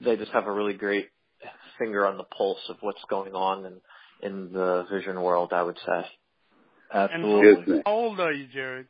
they 0.00 0.16
just 0.16 0.32
have 0.32 0.46
a 0.46 0.52
really 0.52 0.74
great 0.74 1.08
finger 1.78 2.06
on 2.06 2.16
the 2.16 2.24
pulse 2.24 2.62
of 2.68 2.76
what's 2.80 3.02
going 3.08 3.34
on 3.34 3.66
in 3.66 3.80
in 4.20 4.52
the 4.52 4.86
vision 4.90 5.20
world. 5.20 5.52
I 5.52 5.62
would 5.62 5.78
say. 5.86 6.06
Absolutely. 6.92 7.74
And 7.74 7.82
how, 7.84 7.92
how 7.92 7.98
old 7.98 8.20
are 8.20 8.32
you, 8.32 8.46
Jared? 8.52 8.86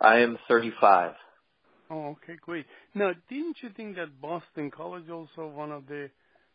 I 0.00 0.18
am 0.18 0.38
35. 0.46 1.14
Oh, 1.90 2.16
okay, 2.22 2.36
great. 2.40 2.66
Now, 2.94 3.12
didn't 3.28 3.56
you 3.62 3.70
think 3.76 3.96
that 3.96 4.20
Boston 4.20 4.70
College 4.70 5.08
also 5.10 5.48
one 5.48 5.72
of 5.72 5.86
the 5.86 6.10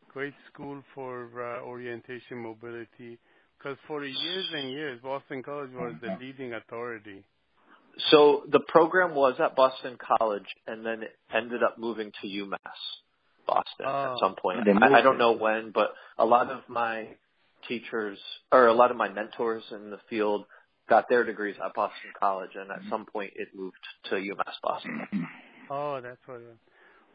great 0.08 0.34
school 0.52 0.82
for 0.94 1.30
uh, 1.36 1.62
orientation 1.64 2.38
mobility? 2.38 3.18
Because 3.58 3.78
for 3.88 4.04
years 4.06 4.46
and 4.54 4.70
years, 4.70 5.00
Boston 5.02 5.42
College 5.42 5.72
was 5.74 5.96
the 6.02 6.16
leading 6.20 6.54
authority. 6.54 7.24
So 8.12 8.44
the 8.52 8.60
program 8.60 9.16
was 9.16 9.36
at 9.40 9.56
Boston 9.56 9.98
College, 10.18 10.48
and 10.68 10.86
then 10.86 11.04
it 11.04 11.16
ended 11.34 11.64
up 11.64 11.78
moving 11.78 12.12
to 12.22 12.28
UMass 12.28 12.58
Boston 13.48 13.86
Oh. 13.86 14.14
at 14.14 14.20
some 14.20 14.36
point. 14.36 14.66
They 14.66 14.74
moved 14.74 14.86
I, 14.86 15.00
I 15.00 15.02
don't 15.02 15.18
know 15.18 15.34
when, 15.34 15.72
but 15.72 15.94
a 16.18 16.26
lot 16.26 16.50
of 16.52 16.62
my 16.68 17.08
teachers 17.68 18.18
or 18.52 18.68
a 18.68 18.74
lot 18.74 18.92
of 18.92 18.98
my 18.98 19.10
mentors 19.10 19.64
in 19.72 19.90
the 19.90 20.00
field 20.10 20.46
got 20.90 21.08
their 21.10 21.24
degrees 21.24 21.56
at 21.64 21.74
Boston 21.74 22.12
College, 22.20 22.52
and 22.56 22.70
at 22.72 22.80
some 22.90 23.06
point 23.06 23.32
it 23.36 23.48
moved 23.56 23.78
to 24.10 24.16
UMass 24.16 24.54
Boston. 24.62 25.08
Oh, 25.70 26.02
that's 26.02 26.20
what. 26.26 26.38
It 26.42 26.58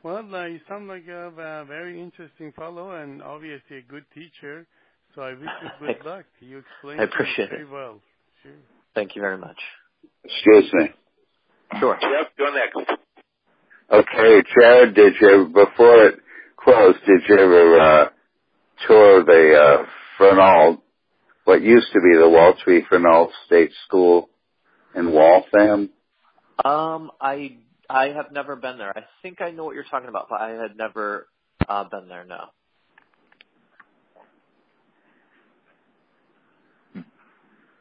well, 0.02 0.24
uh, 0.34 0.46
you 0.46 0.60
sound 0.68 0.86
like 0.88 1.06
a, 1.08 1.26
a 1.28 1.64
very 1.64 2.00
interesting 2.00 2.52
fellow, 2.52 2.92
and 2.92 3.20
obviously 3.22 3.78
a 3.78 3.82
good 3.82 4.04
teacher. 4.14 4.66
So 5.14 5.22
I 5.22 5.30
wish 5.32 5.40
you 5.40 5.68
good 5.80 5.86
Thanks. 5.88 6.06
luck. 6.06 6.24
You 6.40 6.58
explained 6.58 7.00
I 7.00 7.04
appreciate 7.04 7.50
very 7.50 7.62
it. 7.62 7.70
well. 7.70 8.00
Sure. 8.42 8.52
Thank 8.94 9.16
you 9.16 9.22
very 9.22 9.36
much. 9.38 9.58
Excuse 10.24 10.72
me. 10.72 10.90
Sure. 11.80 11.98
Jeff, 12.00 12.28
you're 12.38 12.54
next. 12.54 12.92
Okay, 13.90 14.42
Jared, 14.54 14.94
did 14.94 15.14
you, 15.18 15.46
before 15.46 16.08
it 16.08 16.20
closed, 16.56 16.98
did 17.06 17.22
you 17.26 17.38
ever 17.38 17.80
uh, 17.80 18.08
tour 18.86 19.24
the 19.24 19.54
uh, 19.56 19.86
Fernald, 20.18 20.80
what 21.44 21.62
used 21.62 21.86
to 21.94 22.00
be 22.00 22.14
the 22.14 22.26
Waltree 22.26 22.86
Fernald 22.86 23.30
State 23.46 23.70
School 23.86 24.28
in 24.94 25.10
Waltham? 25.10 25.88
Um, 26.62 27.10
I 27.18 27.56
I 27.88 28.08
have 28.08 28.30
never 28.32 28.56
been 28.56 28.76
there. 28.76 28.92
I 28.94 29.04
think 29.22 29.40
I 29.40 29.52
know 29.52 29.64
what 29.64 29.74
you're 29.74 29.84
talking 29.84 30.10
about, 30.10 30.26
but 30.28 30.40
I 30.40 30.50
had 30.50 30.76
never 30.76 31.26
uh, 31.66 31.84
been 31.84 32.08
there. 32.08 32.26
No. 32.26 32.44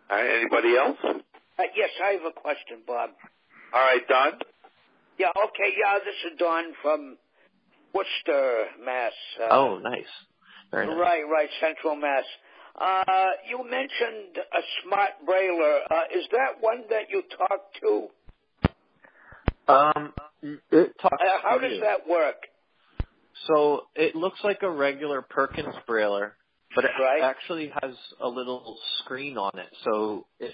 All 0.09 0.15
right, 0.15 0.39
anybody 0.39 0.77
else? 0.77 0.97
Uh, 1.03 1.63
yes, 1.75 1.89
I 2.01 2.11
have 2.13 2.21
a 2.21 2.31
question, 2.31 2.77
Bob. 2.87 3.09
All 3.73 3.81
right, 3.81 4.07
Don. 4.07 4.39
Yeah, 5.19 5.29
okay, 5.35 5.73
yeah, 5.77 5.97
this 6.05 6.31
is 6.31 6.37
Don 6.39 6.73
from 6.81 7.17
Worcester, 7.93 8.65
Mass. 8.85 9.13
Uh, 9.41 9.47
Oh, 9.51 9.79
nice. 9.79 10.05
Very 10.71 10.87
nice. 10.87 10.97
Right, 10.97 11.23
right, 11.31 11.49
Central 11.59 11.95
Mass. 11.95 12.23
Uh, 12.79 13.03
you 13.49 13.63
mentioned 13.63 14.37
a 14.37 14.61
smart 14.83 15.09
brailler. 15.27 15.79
Uh, 15.89 16.03
is 16.15 16.25
that 16.31 16.61
one 16.61 16.83
that 16.91 17.09
you 17.09 17.23
talked 17.37 17.77
to? 17.81 18.07
Um, 19.73 20.13
it 20.71 20.93
talks 21.01 21.17
Uh, 21.19 21.39
how 21.41 21.57
does 21.57 21.71
you. 21.71 21.79
that 21.81 22.07
work? 22.07 22.35
So 23.47 23.87
it 23.95 24.15
looks 24.15 24.39
like 24.43 24.61
a 24.61 24.69
regular 24.69 25.21
Perkins 25.23 25.75
brailler, 25.87 26.33
but 26.75 26.85
it 26.85 26.91
Right. 26.99 27.23
actually 27.23 27.69
has 27.81 27.95
a 28.19 28.27
little 28.27 28.77
screen 28.99 29.37
on 29.37 29.57
it. 29.57 29.69
So 29.83 30.27
if 30.39 30.53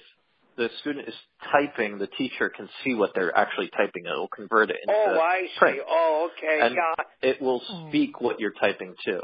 the 0.58 0.70
student 0.82 1.08
is 1.08 1.14
typing, 1.52 1.98
the 1.98 2.08
teacher 2.08 2.50
can 2.50 2.70
see 2.84 2.94
what 2.94 3.12
they're 3.16 3.36
actually 3.38 3.70
typing. 3.76 4.06
It 4.06 4.10
will 4.16 4.28
convert 4.28 4.70
it 4.70 4.78
into 4.82 4.94
Oh, 4.96 5.20
I 5.20 5.42
see. 5.42 5.60
print. 5.60 5.80
Oh, 5.88 6.30
okay, 6.38 6.60
And 6.62 6.76
yeah. 6.76 7.30
it 7.30 7.42
will 7.42 7.62
speak 7.90 8.22
what 8.22 8.40
you're 8.40 8.54
typing 8.60 8.94
too. 9.06 9.22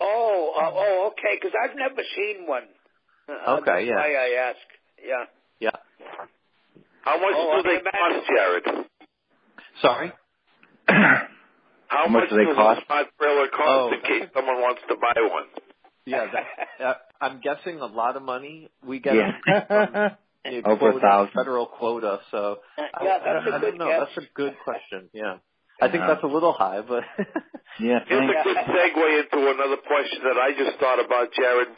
Oh, 0.00 0.52
uh, 0.60 0.70
oh, 0.74 1.12
okay, 1.12 1.36
because 1.40 1.52
I've 1.62 1.76
never 1.76 2.02
seen 2.16 2.46
one. 2.46 2.64
Uh, 3.28 3.56
Okay, 3.58 3.64
that's 3.66 3.86
yeah. 3.86 3.94
why 3.96 4.14
I 4.14 4.48
ask. 4.48 4.58
Yeah. 5.06 5.24
Yeah. 5.60 5.70
How 7.02 7.16
much 7.18 7.34
Oh, 7.34 7.60
do 7.62 7.68
they 7.68 7.76
I 7.76 7.80
imagine- 7.80 8.20
cost, 8.20 8.28
Jared? 8.28 8.86
Sorry. 9.82 10.12
How 11.88 12.06
much 12.08 12.22
much 12.22 12.30
do 12.30 12.36
they 12.36 12.54
cost? 12.54 12.80
a 12.82 12.86
smart 12.86 13.06
brailler 13.20 13.50
cost 13.50 13.68
Oh, 13.68 13.90
in 13.94 14.00
case 14.00 14.28
someone 14.34 14.56
wants 14.60 14.82
to 14.88 14.96
buy 14.96 15.20
one? 15.22 15.44
Yeah, 16.06 16.26
that, 16.32 16.84
uh, 16.84 16.94
I'm 17.20 17.40
guessing 17.40 17.80
a 17.80 17.86
lot 17.86 18.16
of 18.16 18.22
money. 18.22 18.68
We 18.84 18.98
get 19.00 19.14
Yeah. 19.14 19.32
it 19.46 19.66
from 19.68 19.94
a 19.94 20.18
Over 20.64 20.90
a 20.98 21.00
thousand. 21.00 21.32
federal 21.34 21.66
quota. 21.66 22.20
So 22.30 22.58
Uh, 22.78 22.82
yeah, 23.02 23.18
I, 23.22 23.32
that's 23.34 23.46
I, 23.46 23.48
a 23.48 23.50
don't 23.52 23.60
good 23.62 23.78
know. 23.78 23.86
guess. 23.88 24.08
That's 24.14 24.26
a 24.26 24.30
good 24.34 24.54
question. 24.64 25.08
Yeah, 25.12 25.36
I 25.80 25.90
think 25.90 26.04
that's 26.06 26.22
a 26.22 26.26
little 26.26 26.52
high, 26.52 26.80
but 26.86 27.02
Yeah, 27.80 27.98
Here's 28.06 28.20
thanks. 28.30 28.40
a 28.40 28.44
good 28.44 28.56
segue 28.70 29.22
into 29.24 29.50
another 29.50 29.78
question 29.82 30.20
that 30.22 30.38
I 30.38 30.52
just 30.56 30.78
thought 30.78 31.04
about, 31.04 31.32
Jared. 31.34 31.68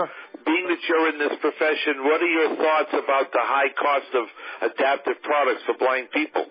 Being 0.44 0.66
that 0.68 0.78
you're 0.88 1.08
in 1.08 1.18
this 1.18 1.38
profession, 1.40 2.04
what 2.04 2.20
are 2.20 2.26
your 2.28 2.54
thoughts 2.56 2.90
about 2.92 3.32
the 3.32 3.40
high 3.40 3.72
cost 3.72 4.10
of 4.14 4.70
adaptive 4.72 5.22
products 5.22 5.62
for 5.64 5.74
blind 5.78 6.08
people? 6.12 6.44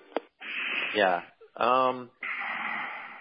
Yeah. 0.95 1.21
Um 1.57 2.09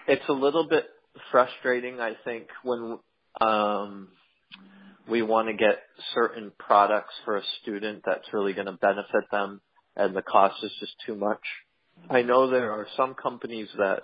it's 0.07 0.27
a 0.29 0.33
little 0.33 0.67
bit 0.67 0.85
frustrating 1.31 1.99
I 1.99 2.13
think 2.23 2.47
when 2.63 2.99
um 3.41 4.09
we 5.07 5.21
want 5.21 5.47
to 5.47 5.53
get 5.53 5.79
certain 6.13 6.51
products 6.57 7.13
for 7.23 7.37
a 7.37 7.41
student 7.61 8.03
that's 8.05 8.25
really 8.33 8.53
going 8.53 8.65
to 8.67 8.73
benefit 8.73 9.29
them 9.31 9.61
and 9.95 10.15
the 10.15 10.21
cost 10.21 10.63
is 10.63 10.71
just 10.79 10.93
too 11.05 11.15
much. 11.15 11.41
I 12.09 12.21
know 12.21 12.49
there 12.49 12.71
are 12.71 12.87
some 12.97 13.13
companies 13.13 13.69
that 13.77 14.03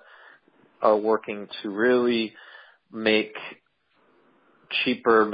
are 0.82 0.98
working 0.98 1.48
to 1.62 1.70
really 1.70 2.34
make 2.92 3.36
cheaper 4.84 5.32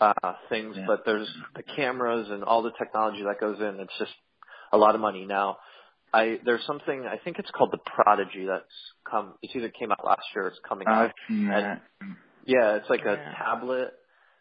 uh, 0.00 0.12
things, 0.48 0.76
Yeah. 0.76 0.84
but 0.86 1.04
there's 1.06 1.28
the 1.54 1.62
cameras 1.62 2.28
and 2.30 2.44
all 2.44 2.62
the 2.62 2.72
technology 2.72 3.22
that 3.24 3.40
goes 3.40 3.58
in. 3.60 3.80
It's 3.80 3.98
just 3.98 4.12
a 4.72 4.76
lot 4.76 4.94
of 4.94 5.00
money. 5.00 5.24
Now, 5.24 5.58
I 6.12 6.38
there's 6.44 6.64
something 6.66 7.04
I 7.06 7.16
think 7.16 7.38
it's 7.38 7.50
called 7.50 7.72
the 7.72 7.78
Prodigi 7.78 8.46
that's 8.46 8.64
come. 9.10 9.34
It 9.42 9.50
either 9.54 9.70
came 9.70 9.90
out 9.90 10.04
last 10.04 10.22
year. 10.34 10.44
or 10.44 10.48
It's 10.48 10.58
coming 10.68 10.86
out. 10.88 11.06
I've 11.06 11.12
seen 11.28 11.48
that. 11.48 11.82
Yeah, 12.44 12.76
it's 12.76 12.88
like 12.90 13.04
a 13.06 13.12
Yeah. 13.16 13.34
tablet. 13.38 13.94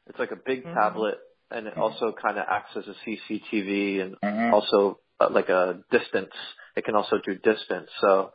It's 0.08 0.20
like 0.20 0.32
a 0.32 0.38
big 0.38 0.65
Mhm. 0.65 0.74
tablet, 0.76 1.15
and 1.52 1.68
it 1.68 1.78
also 1.78 2.13
kind 2.22 2.38
of 2.38 2.46
acts 2.50 2.78
as 2.78 2.88
a 2.88 2.96
CCTV 3.06 4.02
and 4.02 4.15
Mhm. 4.24 4.54
also 4.54 5.00
uh, 5.20 5.30
like 5.32 5.50
a 5.50 5.84
distance. 5.91 6.34
It 6.76 6.86
can 6.86 6.96
also 6.96 7.18
do 7.26 7.36
distance. 7.36 7.89
So 8.02 8.34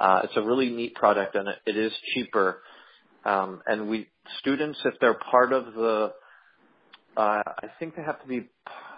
uh, 0.00 0.22
it's 0.24 0.36
a 0.36 0.42
really 0.42 0.70
neat 0.70 0.94
product, 0.94 1.34
and 1.36 1.48
it, 1.48 1.58
it 1.66 1.76
is 1.76 1.92
cheaper. 2.14 2.62
Um, 3.24 3.62
and 3.66 3.88
we 3.88 4.10
students, 4.40 4.80
if 4.84 4.94
they're 5.00 5.14
part 5.30 5.52
of 5.52 5.74
the, 5.74 6.14
uh, 7.16 7.42
I 7.46 7.68
think 7.78 7.96
they 7.96 8.02
have 8.02 8.22
to 8.22 8.28
be 8.28 8.50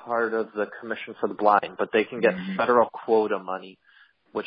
part 0.05 0.35
of 0.35 0.53
the 0.55 0.67
Commission 0.81 1.15
for 1.21 1.29
the 1.29 1.35
Blind, 1.35 1.77
but 1.79 1.91
they 1.93 2.05
can 2.05 2.21
get 2.21 2.35
Mhm. 2.35 2.57
federal 2.57 2.91
quota 2.91 3.39
money, 3.39 3.79
which 4.33 4.47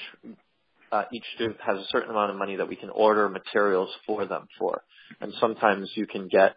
uh, 0.91 1.05
each 1.13 1.25
student 1.35 1.57
has 1.61 1.77
a 1.79 1.85
certain 1.91 2.11
amount 2.11 2.31
of 2.31 2.37
money 2.37 2.57
that 2.57 2.69
we 2.69 2.75
can 2.77 2.89
order 2.89 3.29
materials 3.29 3.89
for 4.05 4.25
them 4.25 4.47
for. 4.59 4.83
And 5.21 5.33
sometimes 5.39 5.91
you 5.95 6.07
can 6.07 6.27
get 6.29 6.55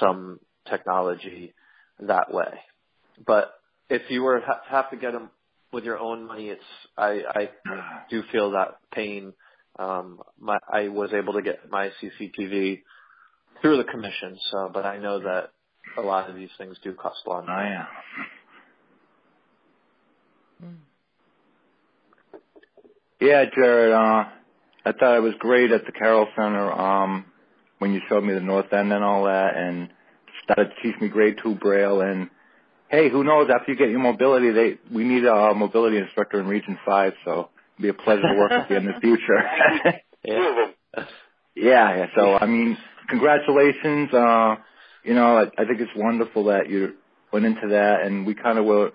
some 0.00 0.40
technology 0.70 1.54
that 2.00 2.32
way. 2.32 2.60
But 3.26 3.52
if 3.88 4.02
you 4.10 4.22
were 4.22 4.40
to 4.40 4.60
have 4.68 4.90
to 4.90 4.96
get 4.96 5.12
them 5.12 5.30
with 5.72 5.84
your 5.84 5.98
own 5.98 6.26
money, 6.26 6.48
it's 6.48 6.62
I, 6.96 7.22
I 7.34 7.48
do 8.10 8.22
feel 8.32 8.52
that 8.52 8.78
pain. 8.92 9.32
Um, 9.78 10.20
my, 10.40 10.58
I 10.72 10.88
was 10.88 11.10
able 11.12 11.34
to 11.34 11.42
get 11.42 11.70
my 11.70 11.90
CCTV 12.02 12.82
through 13.60 13.76
the 13.78 13.84
commission, 13.84 14.38
so 14.50 14.70
but 14.72 14.84
I 14.86 14.98
know 14.98 15.20
that 15.20 15.50
a 15.96 16.00
lot 16.00 16.28
of 16.30 16.36
these 16.36 16.50
things 16.58 16.76
do 16.82 16.92
cost 16.94 17.18
a 17.26 17.30
lot. 17.30 17.42
of 17.44 17.48
Oh 17.48 17.52
money. 17.52 17.70
yeah. 17.70 17.86
Yeah, 23.20 23.44
Jared. 23.54 23.92
Uh, 23.92 24.24
I 24.84 24.92
thought 24.92 25.16
it 25.16 25.22
was 25.22 25.34
great 25.38 25.72
at 25.72 25.84
the 25.86 25.92
Carroll 25.92 26.28
Center. 26.36 26.72
Um, 26.72 27.24
when 27.78 27.92
you 27.92 28.00
showed 28.08 28.24
me 28.24 28.34
the 28.34 28.40
North 28.40 28.72
End 28.72 28.92
and 28.92 29.04
all 29.04 29.24
that, 29.24 29.56
and 29.56 29.88
started 30.50 30.72
to 30.74 30.82
teach 30.82 31.00
me 31.00 31.08
grade 31.08 31.38
two 31.42 31.54
braille. 31.54 32.00
And 32.00 32.30
hey, 32.88 33.10
who 33.10 33.24
knows? 33.24 33.48
After 33.54 33.72
you 33.72 33.78
get 33.78 33.90
your 33.90 34.00
mobility, 34.00 34.50
they 34.50 34.78
we 34.92 35.04
need 35.04 35.24
a 35.24 35.54
mobility 35.54 35.98
instructor 35.98 36.40
in 36.40 36.46
Region 36.46 36.78
Five, 36.84 37.12
so 37.24 37.50
it'd 37.78 37.82
be 37.82 37.88
a 37.88 37.94
pleasure 37.94 38.22
to 38.22 38.38
work 38.38 38.52
with 38.52 38.70
you 38.70 38.76
in 38.76 38.86
the 38.86 38.94
future. 39.00 39.42
Two 40.26 40.32
of 40.32 40.56
them. 40.94 41.06
Yeah, 41.54 41.96
yeah. 41.96 42.06
So 42.16 42.34
I 42.40 42.46
mean, 42.46 42.76
congratulations. 43.08 44.12
Uh, 44.12 44.56
you 45.04 45.14
know, 45.14 45.38
I, 45.38 45.62
I 45.62 45.64
think 45.66 45.80
it's 45.80 45.90
wonderful 45.96 46.44
that 46.44 46.68
you 46.68 46.94
went 47.32 47.44
into 47.46 47.68
that, 47.68 48.02
and 48.02 48.26
we 48.26 48.34
kind 48.34 48.58
of 48.58 48.64
were. 48.64 48.92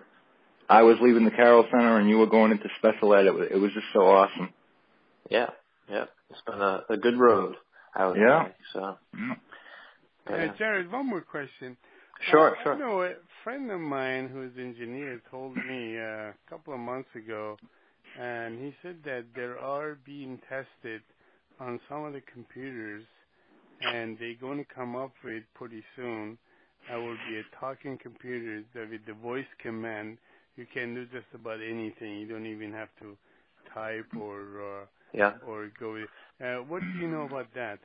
I 0.69 0.83
was 0.83 0.95
leaving 1.01 1.25
the 1.25 1.31
Carroll 1.31 1.65
Center, 1.69 1.99
and 1.99 2.09
you 2.09 2.17
were 2.17 2.27
going 2.27 2.51
into 2.51 2.67
special 2.79 3.13
ed. 3.13 3.25
It 3.25 3.33
was, 3.33 3.47
it 3.51 3.57
was 3.57 3.71
just 3.73 3.85
so 3.93 3.99
awesome. 4.07 4.53
Yeah, 5.29 5.49
yeah. 5.89 6.05
It's 6.29 6.41
been 6.47 6.61
a, 6.61 6.83
a 6.89 6.97
good 6.97 7.17
road. 7.19 7.55
I 7.93 8.07
would 8.07 8.17
Yeah. 8.17 8.45
say. 8.45 8.51
So 8.73 8.97
Yeah. 9.15 9.33
Uh. 10.27 10.47
Jared, 10.57 10.91
one 10.91 11.07
more 11.09 11.21
question. 11.21 11.75
Sure, 12.31 12.55
uh, 12.57 12.63
sure. 12.63 12.73
I 12.75 12.79
know 12.79 13.01
a 13.03 13.13
friend 13.43 13.69
of 13.71 13.79
mine 13.79 14.29
who's 14.29 14.51
an 14.55 14.63
engineer 14.63 15.21
told 15.29 15.55
me 15.55 15.97
uh, 15.97 16.29
a 16.31 16.33
couple 16.49 16.73
of 16.73 16.79
months 16.79 17.09
ago, 17.15 17.57
and 18.19 18.57
he 18.59 18.73
said 18.81 18.97
that 19.05 19.25
there 19.35 19.59
are 19.59 19.97
being 20.05 20.39
tested 20.47 21.01
on 21.59 21.79
some 21.89 22.05
of 22.05 22.13
the 22.13 22.21
computers, 22.31 23.03
and 23.81 24.17
they're 24.19 24.35
going 24.39 24.57
to 24.59 24.73
come 24.73 24.95
up 24.95 25.11
with 25.23 25.43
pretty 25.55 25.83
soon. 25.95 26.37
That 26.89 26.97
will 26.97 27.17
be 27.29 27.37
a 27.39 27.59
talking 27.59 27.97
computer 27.97 28.63
that 28.75 28.89
with 28.89 29.05
the 29.05 29.13
voice 29.13 29.45
command, 29.61 30.17
you 30.57 30.65
can 30.73 30.93
do 30.93 31.05
just 31.05 31.27
about 31.33 31.59
anything. 31.61 32.19
You 32.19 32.27
don't 32.27 32.45
even 32.45 32.71
have 32.73 32.89
to 32.99 33.17
type 33.73 34.05
or 34.19 34.41
uh, 34.81 34.85
Yeah. 35.13 35.33
or 35.47 35.69
go. 35.79 35.95
Uh, 36.43 36.63
what 36.67 36.81
do 36.81 36.87
you 36.99 37.07
know 37.07 37.23
about 37.23 37.47
that? 37.55 37.79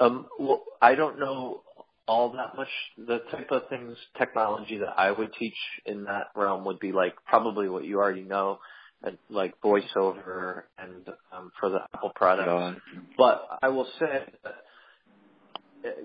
Um, 0.00 0.26
well, 0.38 0.62
I 0.80 0.94
don't 0.94 1.18
know 1.18 1.62
all 2.06 2.32
that 2.32 2.56
much. 2.56 2.68
The 2.98 3.18
type 3.30 3.50
of 3.50 3.68
things, 3.68 3.96
technology 4.18 4.78
that 4.78 4.94
I 4.98 5.10
would 5.10 5.32
teach 5.38 5.56
in 5.84 6.04
that 6.04 6.28
realm 6.34 6.64
would 6.66 6.78
be 6.78 6.92
like 6.92 7.14
probably 7.26 7.68
what 7.68 7.84
you 7.84 7.98
already 7.98 8.22
know, 8.22 8.58
and 9.02 9.18
like 9.28 9.54
voiceover 9.60 10.62
and 10.78 11.08
um, 11.32 11.50
for 11.58 11.68
the 11.70 11.78
Apple 11.94 12.12
products. 12.14 12.48
Uh, 12.48 13.00
But 13.16 13.46
I 13.62 13.68
will 13.68 13.88
say 13.98 14.24
that 14.44 14.54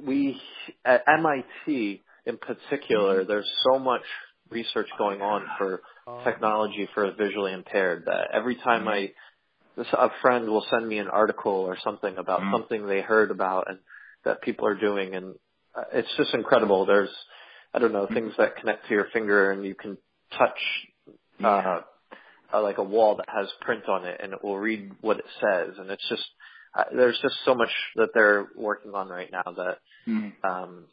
we 0.05 0.39
at 0.85 1.03
MIT 1.07 2.01
in 2.25 2.37
particular, 2.37 3.25
there's 3.25 3.49
so 3.71 3.79
much 3.79 4.03
research 4.49 4.89
going 4.97 5.21
on 5.21 5.45
for 5.57 5.81
Uh, 6.07 6.23
technology 6.23 6.87
for 6.95 7.05
the 7.07 7.13
visually 7.13 7.53
impaired 7.53 8.05
that 8.05 8.31
every 8.33 8.55
time 8.55 8.87
I 8.87 9.13
this, 9.77 9.87
a 9.93 10.09
friend 10.21 10.47
will 10.49 10.65
send 10.69 10.87
me 10.87 10.99
an 10.99 11.07
article 11.07 11.53
or 11.53 11.77
something 11.83 12.17
about 12.17 12.41
Mhm. 12.41 12.51
something 12.53 12.87
they 12.87 13.01
heard 13.01 13.31
about 13.31 13.69
and 13.69 13.79
that 14.25 14.41
people 14.41 14.67
are 14.67 14.75
doing 14.75 15.15
and 15.15 15.35
uh, 15.75 15.83
it's 15.93 16.13
just 16.17 16.33
incredible 16.33 16.85
there's 16.85 17.09
i 17.73 17.79
don't 17.79 17.93
know 17.93 18.07
things 18.13 18.33
that 18.37 18.57
connect 18.57 18.87
to 18.87 18.93
your 18.93 19.05
finger 19.13 19.51
and 19.51 19.63
you 19.65 19.75
can 19.75 19.97
touch 20.37 20.59
uh, 21.43 21.81
uh, 22.53 22.61
like 22.61 22.77
a 22.77 22.83
wall 22.83 23.17
that 23.17 23.27
has 23.29 23.47
print 23.61 23.87
on 23.87 24.05
it, 24.05 24.19
and 24.21 24.33
it 24.33 24.43
will 24.43 24.57
read 24.59 24.91
what 25.01 25.17
it 25.19 25.25
says. 25.41 25.75
And 25.77 25.89
it's 25.89 26.07
just 26.09 26.23
uh, 26.77 26.85
there's 26.95 27.19
just 27.21 27.35
so 27.45 27.55
much 27.55 27.69
that 27.95 28.09
they're 28.13 28.47
working 28.55 28.93
on 28.93 29.09
right 29.09 29.31
now 29.31 29.43
that 29.57 29.77
Mm. 30.07 30.33
um, 30.43 30.85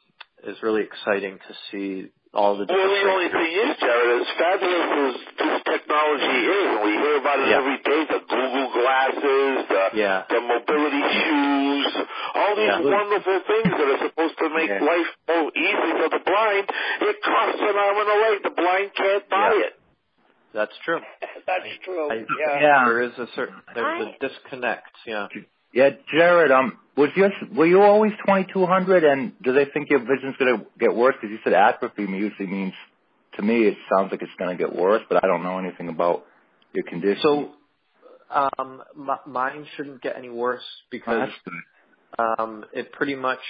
is 0.44 0.56
really 0.62 0.82
exciting 0.82 1.38
to 1.38 1.54
see 1.70 2.10
all 2.38 2.54
the. 2.54 2.64
Well, 2.70 2.78
different 2.78 3.02
the 3.02 3.10
only 3.18 3.30
thing 3.34 3.50
is, 3.50 3.70
Jared, 3.82 4.10
as 4.22 4.28
fabulous 4.38 4.88
as 5.02 5.14
this 5.42 5.56
technology 5.66 6.38
is, 6.46 6.64
and 6.70 6.80
we 6.86 6.92
hear 7.02 7.16
about 7.18 7.38
it 7.42 7.48
Yeah. 7.50 7.58
every 7.58 7.78
day, 7.82 8.00
the 8.14 8.20
Google 8.22 8.68
glasses, 8.78 9.54
the, 9.66 9.84
Yeah. 9.98 10.22
the 10.30 10.40
mobility 10.40 11.02
shoes, 11.18 11.90
all 12.38 12.52
these 12.54 12.78
Yeah. 12.78 12.94
wonderful 12.94 13.38
things 13.50 13.70
that 13.74 13.88
are 13.94 14.00
supposed 14.06 14.36
to 14.38 14.48
make 14.54 14.70
Yeah. 14.70 14.86
life 14.86 15.10
more 15.26 15.50
easy 15.54 15.90
for 15.98 16.08
the 16.14 16.22
blind, 16.22 16.66
it 17.10 17.16
costs 17.22 17.60
an 17.60 17.76
arm 17.76 17.96
and 17.98 18.08
a 18.08 18.18
leg. 18.30 18.36
The 18.46 18.54
blind 18.54 18.94
can't 18.94 19.28
buy 19.28 19.52
Yeah. 19.58 19.66
it. 19.66 19.74
That's 20.54 20.76
true. 20.78 21.00
That's 21.46 21.76
true. 21.84 22.10
I, 22.10 22.14
yeah. 22.38 22.60
Yeah. 22.60 22.84
There 22.86 23.02
is 23.02 23.18
a 23.18 23.26
certain 23.34 23.60
there's 23.74 24.06
I- 24.06 24.10
a 24.14 24.18
disconnect. 24.28 24.94
Yeah. 25.04 25.26
Yeah, 25.72 25.90
Jared. 26.12 26.50
Um, 26.50 26.78
was 26.96 27.10
your 27.16 27.30
were 27.54 27.66
you 27.66 27.82
always 27.82 28.12
twenty 28.26 28.46
two 28.52 28.66
hundred? 28.66 29.04
And 29.04 29.32
do 29.42 29.52
they 29.52 29.66
think 29.66 29.90
your 29.90 30.00
vision's 30.00 30.36
gonna 30.38 30.64
get 30.78 30.94
worse? 30.94 31.14
Because 31.20 31.30
you 31.32 31.38
said 31.44 31.52
atrophy 31.52 32.02
usually 32.02 32.48
means 32.48 32.74
to 33.36 33.42
me 33.42 33.66
it 33.68 33.76
sounds 33.92 34.10
like 34.10 34.22
it's 34.22 34.32
gonna 34.38 34.56
get 34.56 34.74
worse, 34.74 35.02
but 35.08 35.22
I 35.22 35.26
don't 35.26 35.42
know 35.42 35.58
anything 35.58 35.88
about 35.88 36.24
your 36.72 36.84
condition. 36.84 37.20
So, 37.22 37.52
um, 38.30 38.82
m- 38.96 39.32
mine 39.32 39.66
shouldn't 39.76 40.02
get 40.02 40.16
any 40.16 40.30
worse 40.30 40.64
because 40.90 41.30
um, 42.18 42.64
it 42.72 42.92
pretty 42.92 43.14
much. 43.14 43.40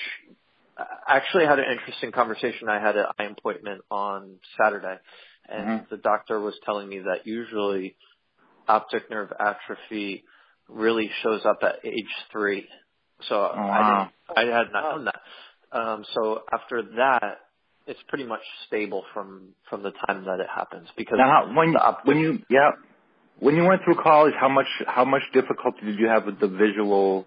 I 0.77 1.17
Actually, 1.17 1.47
had 1.47 1.59
an 1.59 1.67
interesting 1.73 2.13
conversation. 2.13 2.69
I 2.69 2.81
had 2.81 2.97
an 2.97 3.07
eye 3.19 3.25
appointment 3.25 3.83
on 3.91 4.37
Saturday, 4.61 4.97
and 5.49 5.67
Mhm. 5.67 5.89
the 5.89 5.97
doctor 5.97 6.39
was 6.41 6.55
telling 6.65 6.89
me 6.89 7.01
that 7.01 7.27
usually 7.27 7.97
optic 8.69 9.11
nerve 9.11 9.33
atrophy 9.41 10.25
really 10.69 11.11
shows 11.23 11.43
up 11.45 11.59
at 11.63 11.77
age 11.85 12.05
three. 12.33 12.67
So 13.29 13.35
Oh, 13.35 13.57
wow. 13.57 14.11
I 14.37 14.45
didn't, 14.45 14.53
I 14.53 14.59
had 14.59 14.73
not 14.73 14.97
known 14.97 15.05
that. 15.07 15.21
Um, 15.71 16.05
so 16.15 16.43
after 16.53 16.83
that, 16.97 17.39
it's 17.87 18.01
pretty 18.09 18.25
much 18.25 18.43
stable 18.67 19.05
from 19.15 19.55
from 19.71 19.83
the 19.83 19.93
time 20.07 20.25
that 20.27 20.41
it 20.41 20.47
happens 20.55 20.89
because 20.97 21.19
Now, 21.19 21.55
when 21.57 21.75
when 22.05 22.19
you 22.19 22.39
yeah, 22.51 22.71
when 23.41 23.57
you 23.57 23.65
went 23.65 23.83
through 23.85 23.97
college, 24.03 24.35
how 24.39 24.49
much 24.49 24.67
how 24.87 25.05
much 25.05 25.23
difficulty 25.33 25.87
did 25.87 25.99
you 25.99 26.07
have 26.09 26.27
with 26.27 26.39
the 26.39 26.49
visual, 26.49 27.27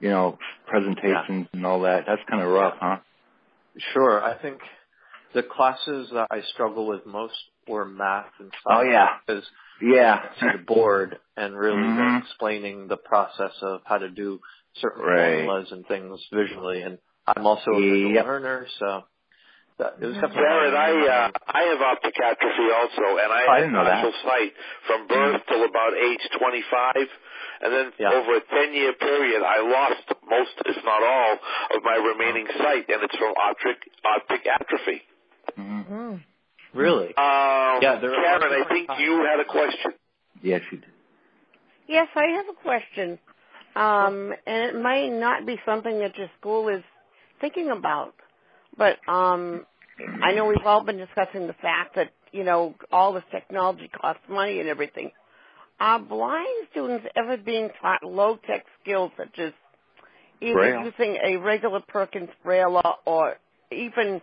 you 0.00 0.10
know, 0.10 0.38
presentations 0.66 1.48
and 1.52 1.66
all 1.66 1.80
that? 1.82 2.04
That's 2.06 2.22
kind 2.28 2.42
of 2.42 2.48
rough, 2.50 2.74
huh? 2.80 2.98
Sure. 3.94 4.22
I 4.22 4.36
think 4.40 4.58
the 5.34 5.42
classes 5.42 6.10
that 6.12 6.28
I 6.30 6.42
struggle 6.52 6.86
with 6.86 7.06
most 7.06 7.34
were 7.66 7.86
math 7.86 8.26
and 8.38 8.50
science. 8.64 8.86
Oh, 8.86 8.90
yeah. 8.90 9.06
Because 9.26 9.44
Yeah. 9.82 10.22
to 10.40 10.46
the 10.58 10.64
board 10.64 11.18
and 11.36 11.56
really 11.58 11.82
Mhm. 11.82 12.20
explaining 12.22 12.88
the 12.88 12.96
process 12.96 13.52
of 13.62 13.82
how 13.84 13.98
to 13.98 14.08
do 14.08 14.40
certain 14.76 15.02
Right. 15.04 15.44
formulas 15.44 15.72
and 15.72 15.86
things 15.86 16.20
visually. 16.32 16.82
And 16.82 16.98
I'm 17.26 17.46
also 17.46 17.72
a 17.72 17.80
visual 17.80 18.12
Yep. 18.14 18.24
learner, 18.24 18.66
so 18.78 19.04
it 19.78 20.06
was 20.06 20.14
definitely. 20.14 20.42
Jared, 20.42 20.74
I 20.74 20.90
uh, 21.06 21.30
I 21.48 21.62
have 21.74 21.82
optic 21.82 22.14
atrophy 22.20 22.68
also, 22.70 23.06
and 23.18 23.30
I 23.32 23.42
Oh, 23.42 23.50
I 23.50 23.54
had 23.56 23.60
didn't 23.62 23.72
know 23.74 23.84
that. 23.84 24.02
partial 24.02 24.14
sight 24.22 24.52
from 24.86 25.06
birth 25.08 25.42
till 25.48 25.64
about 25.64 25.92
age 25.94 26.22
25, 26.38 27.08
and 27.62 27.72
then 27.72 27.92
Yeah. 27.98 28.12
over 28.12 28.36
a 28.36 28.40
10 28.40 28.74
year 28.74 28.92
period, 28.94 29.42
I 29.42 29.58
lost 29.60 30.06
most, 30.28 30.54
if 30.66 30.84
not 30.84 31.02
all, 31.02 31.32
of 31.76 31.82
my 31.82 31.96
remaining 31.96 32.46
sight, 32.58 32.88
and 32.88 33.02
it's 33.02 33.16
from 33.16 33.34
optic 33.36 33.78
optic 34.04 34.46
atrophy. 34.46 35.02
Mhm. 35.58 36.01
Really. 36.74 37.08
Um, 37.08 37.78
Yeah, 37.82 37.98
there 38.00 38.14
are 38.14 38.40
Karen, 38.40 38.64
I 38.64 38.68
think 38.68 38.88
you 38.98 39.26
had 39.28 39.40
a 39.40 39.44
question. 39.44 39.92
Yes, 40.42 40.62
you 40.70 40.78
did. 40.78 40.90
Yes, 41.88 42.08
I 42.14 42.24
have 42.36 42.46
a 42.48 42.62
question. 42.62 43.18
Um, 43.74 44.32
and 44.46 44.70
it 44.70 44.82
may 44.82 45.08
not 45.08 45.46
be 45.46 45.56
something 45.64 45.98
that 46.00 46.16
your 46.16 46.30
school 46.38 46.68
is 46.68 46.82
thinking 47.40 47.70
about, 47.70 48.14
but 48.76 48.96
um, 49.08 49.66
I 50.22 50.32
know 50.32 50.46
we've 50.46 50.64
all 50.64 50.84
been 50.84 50.98
discussing 50.98 51.46
the 51.46 51.54
fact 51.54 51.96
that 51.96 52.10
you 52.32 52.44
know 52.44 52.74
all 52.90 53.12
this 53.14 53.24
technology 53.30 53.88
costs 53.88 54.22
money 54.28 54.60
and 54.60 54.68
everything. 54.68 55.10
Are 55.80 55.98
blind 55.98 56.68
students 56.70 57.06
ever 57.16 57.36
being 57.38 57.70
taught 57.80 58.04
low 58.04 58.38
tech 58.46 58.64
skills 58.82 59.10
such 59.16 59.38
as 59.38 59.52
either 60.40 60.54
Braille. 60.54 60.84
using 60.84 61.18
a 61.24 61.36
regular 61.36 61.80
Perkins 61.80 62.30
Braille 62.44 62.80
or 63.06 63.36
even 63.70 64.20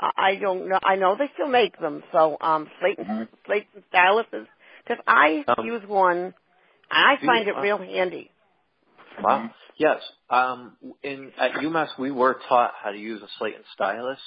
I 0.00 0.36
don't 0.36 0.68
know. 0.68 0.78
I 0.82 0.96
know 0.96 1.16
they 1.18 1.30
still 1.34 1.48
make 1.48 1.78
them. 1.78 2.02
So 2.12 2.36
um, 2.40 2.68
slate 2.80 2.98
and 2.98 3.06
Mhm. 3.06 3.28
slate 3.46 3.68
and 3.74 3.84
styluses 3.92 4.46
because 4.84 5.02
I 5.06 5.44
Um, 5.48 5.66
use 5.66 5.84
one. 5.86 6.16
and 6.18 6.34
I 6.90 7.16
find 7.24 7.48
it 7.48 7.56
uh, 7.56 7.60
real 7.60 7.78
handy. 7.78 8.30
Wow. 9.22 9.50
Yes. 9.76 10.02
Um, 10.28 10.76
in 11.02 11.32
at 11.38 11.52
UMass, 11.52 11.98
we 11.98 12.10
were 12.10 12.40
taught 12.48 12.74
how 12.82 12.90
to 12.90 12.98
use 12.98 13.22
a 13.22 13.28
slate 13.38 13.56
and 13.56 13.64
stylus. 13.74 14.20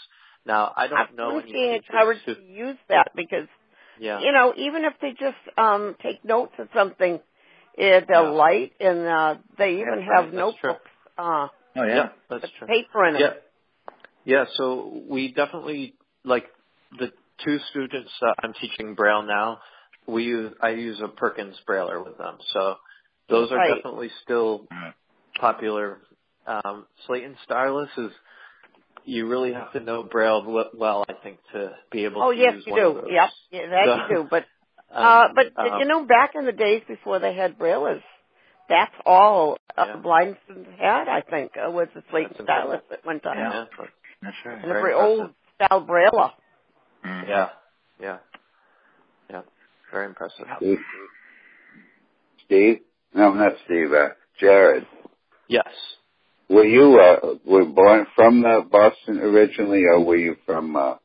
Now, 0.46 0.74
I 0.76 0.88
don't 0.88 1.00
I'm 1.00 1.16
know 1.16 1.30
really 1.30 1.44
any 1.44 1.54
being 1.54 1.72
teachers 1.82 1.86
encouraged 1.88 2.26
to 2.26 2.42
use 2.44 2.78
that 2.90 3.12
because 3.16 3.48
Yeah. 4.00 4.20
you 4.22 4.32
know 4.32 4.54
even 4.58 4.84
if 4.86 4.94
they 5.02 5.12
just 5.12 5.38
um 5.58 5.96
take 6.02 6.24
notes 6.24 6.54
or 6.58 6.68
something, 6.76 7.20
eh, 7.78 8.02
they're 8.08 8.24
Yeah. 8.24 8.30
light 8.30 8.74
and 8.80 9.08
uh, 9.08 9.36
they 9.58 9.76
even 9.82 9.96
That's 9.98 10.08
have 10.12 10.26
right, 10.26 10.34
notebooks 10.34 10.92
uh, 11.18 11.48
Oh 11.76 11.84
yeah. 11.84 12.10
That's 12.30 12.46
true. 12.60 12.68
paper 12.68 13.06
in. 13.06 13.16
Yeah. 13.16 13.34
Yeah, 14.26 14.46
so 14.56 15.02
we 15.10 15.34
definitely 15.34 15.96
like 16.24 16.46
the 16.98 17.12
two 17.44 17.60
students 17.72 18.12
that 18.22 18.36
I'm 18.44 18.54
teaching 18.54 18.96
Braille 18.96 19.24
now, 19.24 19.60
we 20.08 20.24
use 20.24 20.54
I 20.62 20.70
use 20.70 21.02
a 21.04 21.08
Perkins 21.08 21.56
Brailler 21.68 22.04
with 22.04 22.18
them. 22.18 22.38
So 22.54 22.76
those 23.30 23.52
are 23.52 23.58
Right. 23.58 23.76
definitely 23.76 24.12
still 24.24 24.68
popular. 25.40 26.00
Um 26.46 26.86
Slate 27.06 27.24
and 27.24 27.36
Stylus 27.44 27.90
is 27.98 28.12
you 29.06 29.28
really 29.28 29.54
have 29.54 29.72
to 29.74 29.80
know 29.80 30.04
Braille 30.04 30.70
well, 30.74 31.06
I 31.10 31.14
think, 31.22 31.40
to 31.54 31.72
be 31.92 32.06
able 32.06 32.24
Oh 32.24 32.32
to 32.32 32.38
yes, 32.38 32.54
use 32.56 32.66
you 32.66 32.72
one 32.74 32.82
do. 32.82 32.94
those. 33.02 33.10
Yep, 33.12 33.30
yeah, 33.52 33.70
that 33.70 33.86
So, 33.86 33.96
you 33.96 34.16
do. 34.16 34.28
But 34.30 34.46
um, 34.96 35.06
uh, 35.06 35.28
but 35.36 35.62
um, 35.62 35.80
you 35.80 35.86
know, 35.86 36.06
back 36.06 36.32
in 36.36 36.46
the 36.46 36.52
days 36.52 36.84
before 36.88 37.20
they 37.20 37.34
had 37.34 37.58
braillers, 37.58 38.02
that's 38.70 38.94
all 39.06 39.58
uh, 39.78 39.86
Yeah. 39.86 39.96
blind 39.98 40.38
students 40.46 40.70
had. 40.80 41.08
I 41.10 41.22
think 41.22 41.52
uh, 41.58 41.70
was 41.72 41.88
the 41.94 42.04
slate 42.12 42.28
and 42.28 42.38
stylus 42.44 42.82
at 42.92 43.06
one 43.06 43.20
time, 43.20 43.38
yeah, 43.38 43.66
That's 44.24 44.36
right. 44.46 44.56
and 44.56 44.64
a 44.66 44.68
Very 44.68 44.82
very 44.82 44.94
old 44.94 45.30
style 45.56 45.86
brailler. 45.86 46.32
Mhm. 47.06 47.28
yeah, 47.28 47.50
yeah, 48.00 48.18
yeah, 49.30 49.42
very 49.92 50.06
impressive. 50.08 50.46
Steve? 50.58 50.78
Steve? 52.46 52.80
No, 53.14 53.34
not 53.34 53.54
Steve. 53.66 53.92
Uh, 53.94 54.10
Jared. 54.40 54.86
Yes. 55.48 55.68
Were 56.50 56.66
you 56.66 57.00
uh, 57.00 57.36
were 57.46 57.66
born 57.66 58.06
from 58.16 58.46
uh, 58.46 58.62
Boston 58.62 59.20
originally, 59.20 59.84
or 59.84 60.04
were 60.04 60.18
you 60.18 60.36
from? 60.46 60.76
Uh, 60.76 60.96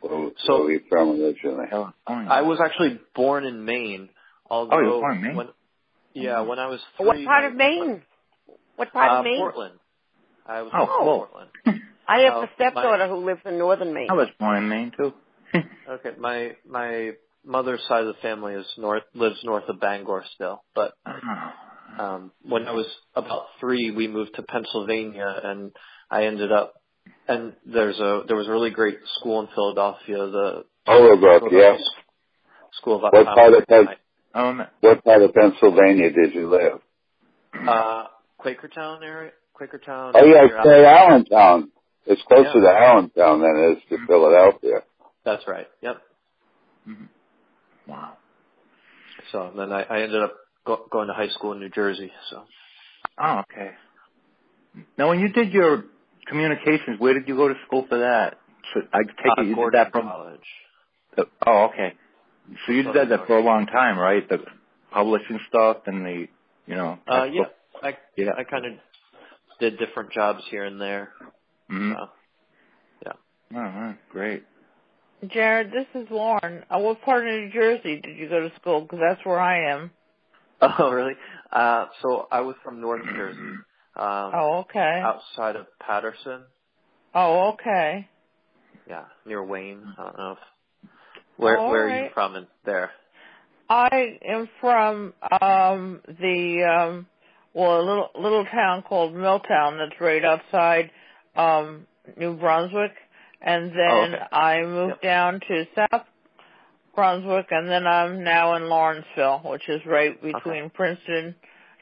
where, 0.00 0.30
So- 0.38 0.54
where 0.58 0.62
were 0.64 0.72
you 0.72 0.80
from 0.88 1.10
originally? 1.20 1.66
California. 1.68 2.30
I 2.30 2.42
was 2.42 2.60
actually 2.64 3.00
born 3.14 3.44
in 3.44 3.64
Maine. 3.64 4.08
Although 4.48 4.76
Oh, 4.76 4.80
you 4.80 4.86
were 4.86 5.00
born 5.00 5.16
in 5.16 5.22
Maine? 5.22 5.36
When, 5.36 5.48
yeah, 6.14 6.40
when 6.40 6.58
I 6.58 6.66
was 6.66 6.80
three. 6.96 7.06
What 7.06 7.24
part 7.24 7.44
of 7.44 7.54
Maine? 7.54 8.02
What 8.76 8.92
part 8.92 9.10
uh, 9.10 9.18
of 9.18 9.24
Maine? 9.24 9.38
Portland. 9.38 9.74
I 10.46 10.62
was 10.62 10.72
Oh, 10.74 10.86
born 10.86 10.90
in 10.90 10.96
cool. 10.98 11.26
Portland. 11.26 11.50
I 12.10 12.20
have 12.24 12.34
Oh, 12.34 12.42
a 12.42 12.48
stepdaughter 12.56 13.08
who 13.08 13.24
lives 13.24 13.40
in 13.46 13.58
northern 13.58 13.94
Maine. 13.94 14.08
I 14.10 14.14
was 14.14 14.28
born 14.38 14.56
in 14.64 14.68
Maine 14.68 14.92
too. 14.96 15.12
Okay, 15.88 16.10
my 16.18 16.52
my 16.68 17.12
mother's 17.44 17.82
side 17.88 18.02
of 18.02 18.06
the 18.14 18.20
family 18.22 18.54
is 18.54 18.66
north 18.78 19.02
lives 19.14 19.40
north 19.44 19.64
of 19.68 19.80
Bangor 19.80 20.24
still, 20.34 20.62
but 20.74 20.92
Oh. 21.06 22.04
um 22.04 22.32
when 22.42 22.68
I 22.68 22.72
was 22.72 22.86
about 23.16 23.44
three, 23.60 23.90
we 23.90 24.06
moved 24.06 24.34
to 24.36 24.42
Pennsylvania, 24.42 25.30
and 25.50 25.72
I 26.10 26.24
ended 26.26 26.52
up. 26.52 26.74
And 27.26 27.54
there's 27.66 27.98
a 27.98 28.22
there 28.28 28.36
was 28.36 28.46
a 28.48 28.52
really 28.52 28.70
great 28.70 28.98
school 29.16 29.40
in 29.40 29.48
Philadelphia, 29.54 30.18
the 30.38 30.64
Overbrook, 30.86 31.50
yes. 31.50 31.80
School 32.74 32.96
of 32.96 33.02
What 33.12 33.26
part 33.26 33.54
of 33.54 33.66
Penn- 33.66 33.88
Um, 34.34 34.66
What 34.80 35.04
part 35.04 35.22
of 35.22 35.34
Pennsylvania 35.34 36.10
did 36.12 36.34
you 36.34 36.48
live? 36.50 36.80
uh, 37.68 38.04
Quakertown 38.40 39.02
area, 39.02 39.32
Quakertown. 39.58 40.12
Oh 40.14 40.24
yeah, 40.24 40.42
near 40.42 40.62
say 40.64 40.84
Allentown. 40.84 41.70
It's 42.06 42.22
closer 42.22 42.58
Yeah. 42.58 42.70
to 42.70 42.78
Allentown 42.78 43.40
than 43.40 43.56
it 43.56 43.78
is 43.78 43.84
to 43.90 44.06
Philadelphia. 44.06 44.82
That's 45.24 45.46
right. 45.46 45.68
Yep. 45.82 46.02
mhm. 46.88 47.08
wow. 47.86 48.16
So 49.32 49.52
then 49.56 49.72
I, 49.72 49.82
I 49.82 50.02
ended 50.02 50.22
up 50.22 50.34
go, 50.64 50.86
going 50.90 51.08
to 51.08 51.14
high 51.14 51.28
school 51.28 51.52
in 51.52 51.60
New 51.60 51.68
Jersey. 51.68 52.10
So 52.30 52.44
Oh, 53.18 53.40
okay. 53.50 53.72
Now, 54.96 55.08
when 55.08 55.20
you 55.20 55.28
did 55.28 55.52
your 55.52 55.84
communications, 56.26 56.98
where 56.98 57.14
did 57.14 57.28
you 57.28 57.36
go 57.36 57.48
to 57.48 57.54
school 57.66 57.86
for 57.88 57.98
that? 57.98 58.38
So 58.72 58.80
I 58.92 59.02
take 59.02 59.38
uh, 59.38 59.42
it 59.42 59.46
you 59.48 59.54
did 59.56 59.72
that 59.72 59.92
from. 59.92 60.08
college. 60.08 60.40
The, 61.16 61.24
oh, 61.46 61.64
okay. 61.70 61.94
So 62.66 62.72
you 62.72 62.84
did 62.92 63.10
that 63.10 63.26
for 63.26 63.38
a 63.38 63.42
long 63.42 63.66
time, 63.66 63.98
right? 63.98 64.26
The 64.28 64.38
publishing 64.90 65.38
stuff 65.48 65.78
and 65.86 66.04
the, 66.04 66.26
you 66.66 66.74
know. 66.74 66.98
Uh, 67.06 67.24
yeah, 67.24 67.44
textbook- 67.44 67.54
I 67.82 67.98
Yeah. 68.16 68.30
I 68.36 68.44
kind 68.44 68.66
of 68.66 68.72
did 69.60 69.78
different 69.78 70.12
jobs 70.12 70.42
here 70.50 70.64
and 70.64 70.80
there. 70.80 71.12
Mhm. 71.70 71.94
So 71.94 72.08
Oh, 73.52 73.58
right. 73.58 73.98
Great. 74.10 74.44
Jared, 75.26 75.72
this 75.72 75.86
is 75.94 76.08
Lauren. 76.10 76.64
Uh, 76.70 76.78
what 76.78 77.02
part 77.02 77.26
of 77.26 77.34
New 77.34 77.50
Jersey 77.50 78.00
did 78.00 78.16
you 78.16 78.28
go 78.28 78.48
to 78.48 78.54
school? 78.60 78.82
Because 78.82 79.00
that's 79.00 79.24
where 79.24 79.40
I 79.40 79.70
am. 79.72 79.90
Oh, 80.62 80.90
really? 80.90 81.14
Uh, 81.50 81.86
so 82.02 82.28
I 82.30 82.42
was 82.42 82.54
from 82.62 82.82
North 82.82 83.02
Jersey. 83.16 83.38
Um, 83.96 84.32
oh, 84.34 84.64
okay. 84.68 85.00
Outside 85.02 85.56
of 85.56 85.66
Paterson. 85.80 86.42
Oh, 87.14 87.52
okay. 87.54 88.06
Yeah, 88.86 89.04
near 89.24 89.42
Wayne. 89.42 89.82
I 89.98 90.02
don't 90.04 90.18
know 90.18 90.32
if. 90.32 90.38
Where 91.38 91.58
All 91.58 91.70
Where 91.70 91.86
right. 91.86 92.00
are 92.00 92.04
you 92.04 92.10
from? 92.12 92.36
In 92.36 92.46
there. 92.66 92.90
I 93.70 94.18
am 94.22 94.50
from 94.60 95.14
um 95.40 96.02
the 96.06 96.64
um 96.64 97.06
well 97.54 97.80
a 97.80 97.82
little 97.82 98.08
little 98.18 98.44
town 98.44 98.82
called 98.82 99.14
Milltown 99.14 99.78
that's 99.78 99.98
right 99.98 100.24
outside 100.24 100.90
um 101.36 101.86
New 102.16 102.34
Brunswick 102.36 102.92
and 103.40 103.70
then 103.70 103.90
Oh, 103.90 104.00
okay. 104.14 104.22
I 104.32 104.62
moved 104.62 104.90
Yep. 104.94 105.02
down 105.02 105.40
to 105.48 105.64
South 105.74 106.02
Brunswick 106.94 107.46
and 107.50 107.68
then 107.68 107.86
I'm 107.86 108.24
now 108.24 108.54
in 108.56 108.68
Lawrenceville, 108.68 109.40
which 109.44 109.68
is 109.68 109.80
right 109.86 110.20
between 110.20 110.70
Princeton 110.70 111.34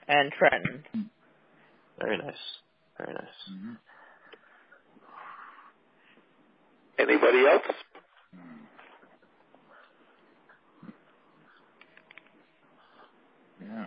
and 0.07 0.33
Trenton. 0.33 0.85
Very 1.99 2.19
nice. 2.19 2.35
Very 2.99 3.15
nice. 3.15 3.77
Anybody 6.99 7.47
else? 7.47 7.63
Yeah. 13.61 13.87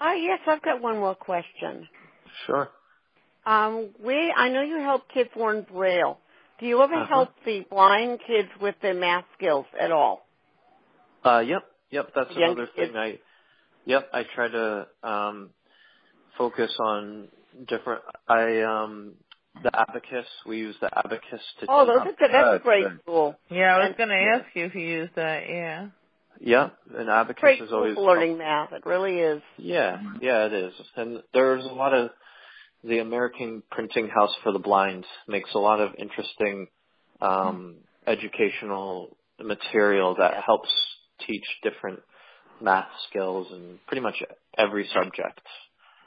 Ah, 0.00 0.14
yes, 0.14 0.40
I've 0.46 0.62
got 0.62 0.82
one 0.82 0.98
more 0.98 1.14
question. 1.14 1.88
Sure. 2.46 2.70
Um, 3.46 3.90
we, 4.04 4.32
I 4.36 4.48
know 4.48 4.62
you 4.62 4.78
help 4.78 5.08
kids 5.12 5.30
learn 5.36 5.62
Braille. 5.62 6.18
Do 6.58 6.66
you 6.66 6.82
ever 6.82 6.94
Uh-huh. 6.94 7.06
help 7.06 7.30
the 7.44 7.60
blind 7.70 8.20
kids 8.26 8.48
with 8.60 8.74
their 8.80 8.94
math 8.94 9.24
skills 9.36 9.66
at 9.78 9.92
all? 9.92 10.26
Uh, 11.24 11.40
yep, 11.40 11.62
yep. 11.90 12.12
That's 12.14 12.30
Young 12.36 12.52
another 12.52 12.66
kids. 12.66 12.92
thing. 12.92 12.96
I, 12.96 13.18
yep. 13.84 14.08
I 14.12 14.24
try 14.34 14.48
to 14.48 14.88
um, 15.02 15.50
focus 16.38 16.74
on 16.80 17.28
different. 17.68 18.02
I 18.28 18.62
um, 18.62 19.14
the 19.62 19.70
abacus. 19.78 20.26
We 20.46 20.58
use 20.58 20.76
the 20.80 20.90
abacus 20.96 21.40
to. 21.60 21.66
Oh, 21.68 21.86
those 21.86 21.96
are. 21.98 22.04
That's 22.04 22.52
Good, 22.54 22.62
great 22.62 22.84
good. 22.84 23.00
school. 23.02 23.36
Yeah, 23.50 23.76
I 23.76 23.86
was 23.88 23.94
going 23.96 24.08
to 24.10 24.14
ask 24.14 24.44
you 24.54 24.66
if 24.66 24.74
you 24.74 24.82
use 24.82 25.10
that. 25.16 25.48
Yeah. 25.48 25.88
Yep, 26.40 26.78
an 26.96 27.08
abacus 27.08 27.40
Great 27.40 27.62
is 27.62 27.72
always 27.72 27.94
for 27.94 28.02
learning 28.02 28.38
math. 28.38 28.72
It 28.72 28.84
really 28.86 29.18
is. 29.18 29.42
Yeah, 29.56 30.00
yeah, 30.20 30.46
it 30.46 30.52
is. 30.52 30.72
And 30.96 31.22
there's 31.32 31.64
a 31.64 31.68
lot 31.68 31.94
of 31.94 32.10
the 32.84 32.98
American 32.98 33.62
Printing 33.70 34.08
House 34.08 34.34
for 34.42 34.52
the 34.52 34.58
Blind 34.58 35.04
makes 35.26 35.50
a 35.54 35.58
lot 35.58 35.80
of 35.80 35.94
interesting 35.98 36.68
um, 37.20 37.76
educational 38.06 39.16
material 39.42 40.16
that 40.18 40.42
helps 40.44 40.68
teach 41.26 41.44
different 41.62 42.00
math 42.60 42.88
skills 43.08 43.48
and 43.50 43.78
pretty 43.86 44.02
much 44.02 44.22
every 44.56 44.88
subject. 44.94 45.40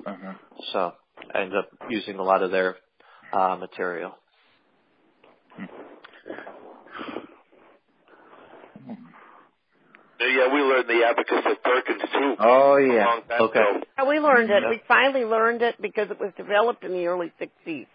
Uh-huh. 0.06 0.34
So 0.72 0.94
I 1.34 1.42
end 1.42 1.54
up 1.56 1.70
using 1.90 2.18
a 2.18 2.24
lot 2.24 2.42
of 2.42 2.52
their 2.52 2.78
uh, 3.34 3.58
material. 3.60 4.16
Yeah, 10.20 10.54
we 10.54 10.60
learned 10.62 10.90
the 10.90 11.02
abacus 11.08 11.44
at 11.46 11.64
Perkins 11.64 12.02
too. 12.12 12.36
Oh 12.40 12.78
yeah. 12.78 13.06
long 13.06 13.22
time 13.28 13.42
Okay. 13.42 13.60
ago. 13.60 13.82
And 13.98 14.08
we 14.08 14.20
learned 14.20 14.50
it. 14.50 14.64
We 14.70 14.82
finally 14.88 15.24
learned 15.26 15.62
it 15.62 15.76
because 15.82 16.12
it 16.12 16.20
was 16.20 16.32
developed 16.38 16.84
in 16.84 16.92
the 16.92 17.08
early 17.08 17.32
60s. 17.40 17.88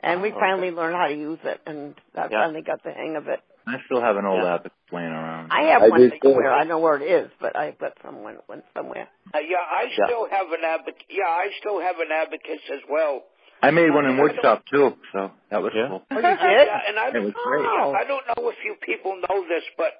And 0.00 0.20
we 0.22 0.30
Oh, 0.30 0.32
okay. 0.32 0.40
finally 0.40 0.70
learned 0.70 0.96
how 0.96 1.06
to 1.08 1.14
use 1.14 1.38
it, 1.44 1.60
and 1.66 1.94
I 2.16 2.26
Yeah. 2.30 2.42
finally 2.42 2.62
got 2.62 2.82
the 2.82 2.92
hang 2.92 3.16
of 3.16 3.28
it. 3.28 3.40
I 3.66 3.78
still 3.86 4.00
have 4.00 4.16
an 4.16 4.26
old 4.26 4.42
Yeah. 4.42 4.54
abacus 4.54 4.72
laying 4.90 5.12
around. 5.12 5.52
I 5.52 5.62
have 5.70 5.82
I 5.82 5.88
one 5.90 6.00
do 6.00 6.10
too. 6.10 6.18
somewhere. 6.24 6.50
I 6.52 6.64
know 6.64 6.78
where 6.80 6.96
it 6.96 7.02
is, 7.06 7.30
but 7.38 7.54
I've 7.54 7.78
got 7.78 7.92
someone 8.02 8.38
one 8.46 8.62
somewhere. 8.74 9.08
Uh, 9.32 9.38
yeah, 9.38 9.58
I 9.60 9.84
Yeah. 9.84 10.06
still 10.06 10.26
have 10.28 10.50
an 10.52 10.62
abac. 10.62 10.96
Yeah, 11.08 11.28
I 11.28 11.50
still 11.60 11.78
have 11.78 12.00
an 12.00 12.10
abacus 12.10 12.60
as 12.72 12.80
well. 12.88 13.24
I 13.62 13.70
made 13.70 13.90
one 13.90 14.06
in 14.06 14.16
woodshop 14.16 14.64
too, 14.66 14.96
so 15.12 15.30
that 15.50 15.62
was 15.62 15.72
Yeah. 15.72 15.86
cool. 15.88 16.02
Oh, 16.10 16.18
you 16.18 16.22
did? 16.22 16.66
Yeah, 16.66 16.82
and 16.88 16.98
I 16.98 17.08
It 17.10 17.22
was 17.22 17.32
great. 17.34 17.64
Oh. 17.64 17.94
I 17.94 18.04
don't 18.04 18.26
know 18.26 18.48
if 18.48 18.56
you 18.64 18.74
people 18.82 19.16
know 19.16 19.46
this, 19.46 19.62
but 19.76 19.92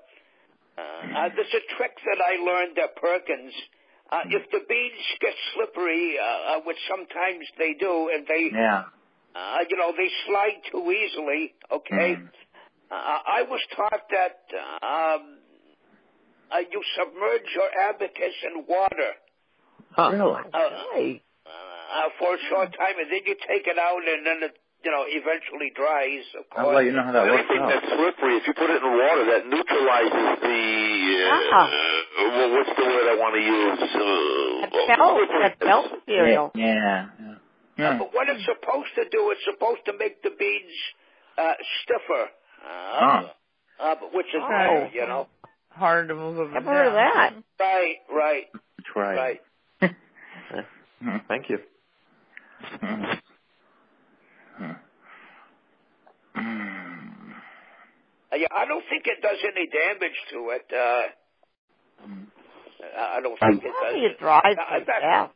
uh, 0.78 0.80
uh, 0.80 1.28
there's 1.36 1.54
a 1.54 1.64
trick 1.76 1.94
that 2.04 2.20
I 2.24 2.42
learned 2.42 2.78
at 2.78 2.96
Perkins. 2.96 3.54
Uh, 4.10 4.20
if 4.30 4.50
the 4.50 4.60
beads 4.68 5.04
get 5.20 5.34
slippery, 5.54 6.16
uh, 6.18 6.24
uh, 6.24 6.60
which 6.66 6.76
sometimes 6.88 7.44
they 7.58 7.74
do, 7.78 8.10
and 8.12 8.26
they, 8.26 8.50
Yeah. 8.52 8.84
uh, 9.34 9.58
you 9.68 9.76
know, 9.76 9.92
they 9.96 10.10
slide 10.26 10.60
too 10.70 10.84
easily. 10.92 11.54
Okay, 11.70 12.16
Mm. 12.16 12.28
uh, 12.90 13.18
I 13.26 13.42
was 13.48 13.60
taught 13.74 14.04
that 14.10 14.40
um, 14.84 15.38
uh, 16.52 16.58
you 16.70 16.82
submerge 16.96 17.48
your 17.54 17.70
abacus 17.88 18.34
in 18.44 18.66
water 18.66 19.12
Huh. 19.96 20.10
Really? 20.12 20.40
uh, 20.52 20.70
Hey. 20.94 21.22
uh, 21.46 22.08
for 22.18 22.34
a 22.34 22.38
short 22.48 22.72
time, 22.76 22.96
and 22.98 23.10
then 23.10 23.20
you 23.26 23.36
take 23.48 23.66
it 23.66 23.78
out, 23.78 24.00
and 24.06 24.26
then 24.26 24.42
it, 24.42 24.56
you 24.84 24.90
know, 24.90 25.04
eventually 25.06 25.70
dries. 25.74 26.24
Of 26.38 26.44
I'll 26.56 26.64
course. 26.64 26.76
let 26.76 26.84
you 26.86 26.92
know 26.92 27.02
how 27.04 27.12
that 27.12 27.24
works 27.26 27.44
Anything 27.48 27.62
out. 27.62 27.70
that's 27.70 27.86
slippery, 27.86 28.34
if 28.38 28.46
you 28.46 28.54
put 28.54 28.70
it 28.70 28.82
in 28.82 28.88
water, 28.90 29.24
that 29.32 29.42
neutralizes 29.46 30.28
the. 30.42 30.60
Uh, 31.22 31.30
Ah. 31.52 31.66
uh, 31.66 32.28
well, 32.32 32.50
what's 32.56 32.72
the 32.76 32.84
word 32.86 33.06
I 33.10 33.16
want 33.18 33.34
to 33.38 33.42
use? 33.42 33.78
Uh, 33.82 34.86
That 34.86 34.98
belt, 34.98 35.28
that 35.42 35.58
belt 35.60 35.86
material. 36.06 36.50
Yeah. 36.54 36.66
yeah. 36.74 37.06
Uh, 37.32 37.34
yeah. 37.78 37.98
but 37.98 38.12
what 38.14 38.28
it's 38.28 38.44
supposed 38.44 38.90
to 38.96 39.04
do, 39.10 39.30
it's 39.30 39.44
supposed 39.44 39.84
to 39.86 39.92
make 39.98 40.22
the 40.22 40.30
beads 40.38 40.76
uh, 41.38 41.54
stiffer, 41.82 42.24
uh, 42.64 42.98
Huh. 43.00 43.22
uh, 43.80 43.94
which 44.12 44.26
is 44.34 44.42
Oh. 44.42 44.48
better, 44.50 44.90
you 44.92 45.06
know. 45.06 45.28
Hard 45.70 46.08
to 46.08 46.14
move 46.14 46.38
up 46.38 46.44
and 46.46 46.54
Never 46.54 46.70
heard 46.70 46.86
of 46.88 46.92
that. 46.94 47.32
Right, 47.58 47.96
right, 48.10 48.44
Try. 48.92 49.14
right. 49.16 49.40
it. 49.80 49.94
Thank 51.28 51.48
you. 51.48 51.58
yeah, 58.36 58.46
I 58.54 58.64
don't 58.66 58.84
think 58.90 59.04
it 59.06 59.20
does 59.22 59.38
any 59.44 59.66
damage 59.68 60.16
to 60.32 60.50
it. 60.50 60.66
Uh, 60.72 61.02
I 62.98 63.20
don't 63.20 63.38
think 63.38 63.62
it 63.64 63.70
How 63.80 63.88
do 63.90 63.94
does. 63.94 64.02
you 64.02 64.08
drive 64.18 64.42
I- 64.44 64.78
like 64.78 64.88
I- 64.88 65.00
that? 65.00 65.30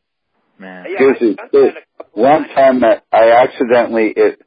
Man. 0.58 0.86
Yeah, 0.90 0.98
Here's 0.98 1.16
I've 1.16 1.20
the 1.20 1.34
done 1.34 1.48
thing. 1.50 1.62
that 1.74 1.76
a 1.76 2.04
couple 2.04 2.22
One 2.22 2.48
time 2.48 2.82
I 2.84 3.00
I 3.12 3.30
accidentally 3.44 4.08
it 4.16 4.40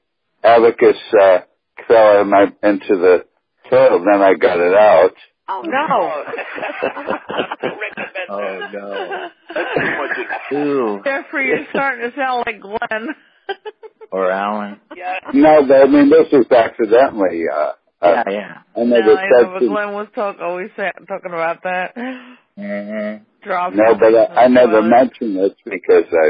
abacus 0.43 0.97
uh, 1.21 1.39
fell 1.87 2.17
out 2.21 2.27
my 2.27 2.51
into 2.63 2.95
the 2.97 3.25
toilet. 3.69 4.03
Then 4.11 4.21
I 4.21 4.33
got 4.33 4.59
it 4.59 4.73
out. 4.73 5.13
Oh 5.47 5.61
no. 5.61 6.23
Oh 8.29 8.69
no. 8.73 9.29
That's 9.53 9.73
too 9.75 9.83
much. 9.97 10.53
Ooh. 10.53 11.01
Jeffrey, 11.03 11.47
you're 11.49 11.65
starting 11.69 12.09
to 12.09 12.15
sound 12.17 12.43
like 12.45 12.59
Glenn. 12.61 13.09
Or 14.11 14.31
Alan. 14.31 14.79
Yeah. 14.97 15.19
No, 15.35 15.59
I 15.71 15.85
mean 15.85 16.09
this 16.09 16.31
was 16.31 16.47
accidentally. 16.51 17.43
Uh, 17.47 17.73
Yeah, 18.01 18.09
uh, 18.09 18.23
yeah. 18.29 18.57
I 18.75 18.79
no, 18.79 18.85
never 18.85 19.13
I 19.17 19.29
know, 19.29 19.37
said 19.43 19.53
but. 19.53 19.67
Glenn 19.67 19.93
was 19.93 20.07
talk, 20.15 20.37
always 20.41 20.69
sa- 20.75 20.91
talking 21.07 21.31
about 21.33 21.63
that. 21.63 21.95
Mm-hmm. 21.95 23.23
Drop 23.43 23.73
No, 23.73 23.95
but 23.95 24.15
I, 24.15 24.43
I 24.45 24.47
never 24.47 24.81
was. 24.81 24.91
mentioned 24.91 25.37
this 25.37 25.51
because 25.65 26.05
I, 26.11 26.27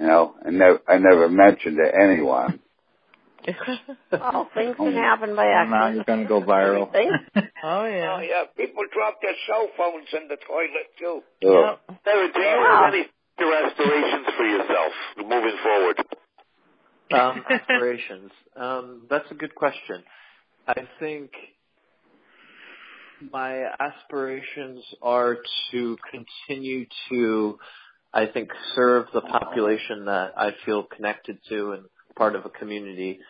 you 0.00 0.06
know, 0.06 0.34
I 0.44 0.50
never 0.50 0.80
I 0.88 0.98
never 0.98 1.28
mentioned 1.28 1.78
to 1.78 1.90
anyone. 1.94 2.60
Oh, 4.12 4.48
things 4.54 4.74
can 4.76 4.94
happen 4.94 5.36
by 5.36 5.44
Well, 5.44 5.66
now 5.66 5.86
accident. 5.88 5.94
you're 5.96 6.04
gonna 6.04 6.28
go 6.28 6.40
viral. 6.50 6.90
Think? 6.92 7.12
oh 7.62 7.84
yeah. 7.84 8.16
Oh 8.16 8.20
yeah, 8.22 8.44
people 8.56 8.84
drop 8.92 9.18
their 9.20 9.34
cell 9.46 9.68
phones 9.76 10.06
in 10.12 10.28
the 10.28 10.36
toilet 10.36 10.88
too. 10.98 11.20
Ugh. 11.46 11.78
Yep. 11.88 12.00
Sarah, 12.04 12.32
do 12.32 12.40
you 12.40 12.46
Yeah. 12.46 12.80
have 12.84 12.94
any 12.94 13.04
aspirations 13.66 14.26
for 14.36 14.44
yourself 14.46 14.92
moving 15.18 15.58
forward? 15.62 16.04
Um, 17.12 17.44
aspirations. 17.50 18.30
Um, 18.56 19.06
that's 19.10 19.30
a 19.30 19.34
good 19.34 19.54
question. 19.54 20.02
I 20.66 20.74
think 20.98 21.30
my 23.32 23.64
aspirations 23.80 24.84
are 25.02 25.38
to 25.70 25.96
continue 26.10 26.86
to, 27.10 27.58
I 28.12 28.26
think, 28.26 28.50
serve 28.74 29.06
the 29.12 29.20
population 29.20 30.06
that 30.06 30.32
I 30.36 30.50
feel 30.64 30.84
connected 30.84 31.38
to 31.48 31.72
and 31.72 31.84
part 32.16 32.34
of 32.34 32.44
a 32.44 32.50
community. 32.50 33.20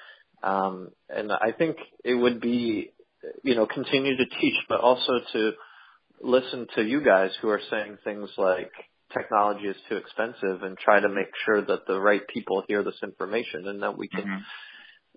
Um, 0.43 0.91
and 1.09 1.33
I 1.33 1.53
think 1.57 1.77
it 2.05 2.15
would 2.15 2.41
be, 2.41 2.93
you 3.43 3.55
know, 3.55 3.67
continue 3.67 4.17
to 4.17 4.27
teach, 4.27 4.57
but 4.69 4.81
also 4.81 5.13
to 5.33 5.53
listen 6.21 6.67
to 6.77 6.83
you 6.83 7.03
guys 7.03 7.31
who 7.41 7.49
are 7.49 7.61
saying 7.71 7.99
things 8.05 8.31
like 8.37 8.71
technology 9.13 9.67
is 9.67 9.77
too 9.89 9.97
expensive 9.97 10.63
and 10.63 10.77
try 10.79 11.01
to 11.01 11.09
make 11.09 11.29
sure 11.45 11.63
that 11.63 11.87
the 11.87 12.01
right 12.01 12.27
people 12.29 12.65
hear 12.69 12.83
this 12.83 12.99
information 13.03 13.69
and 13.69 13.83
that 13.83 13.97
we 13.97 14.09
can 14.09 14.25
Mhm. 14.25 14.43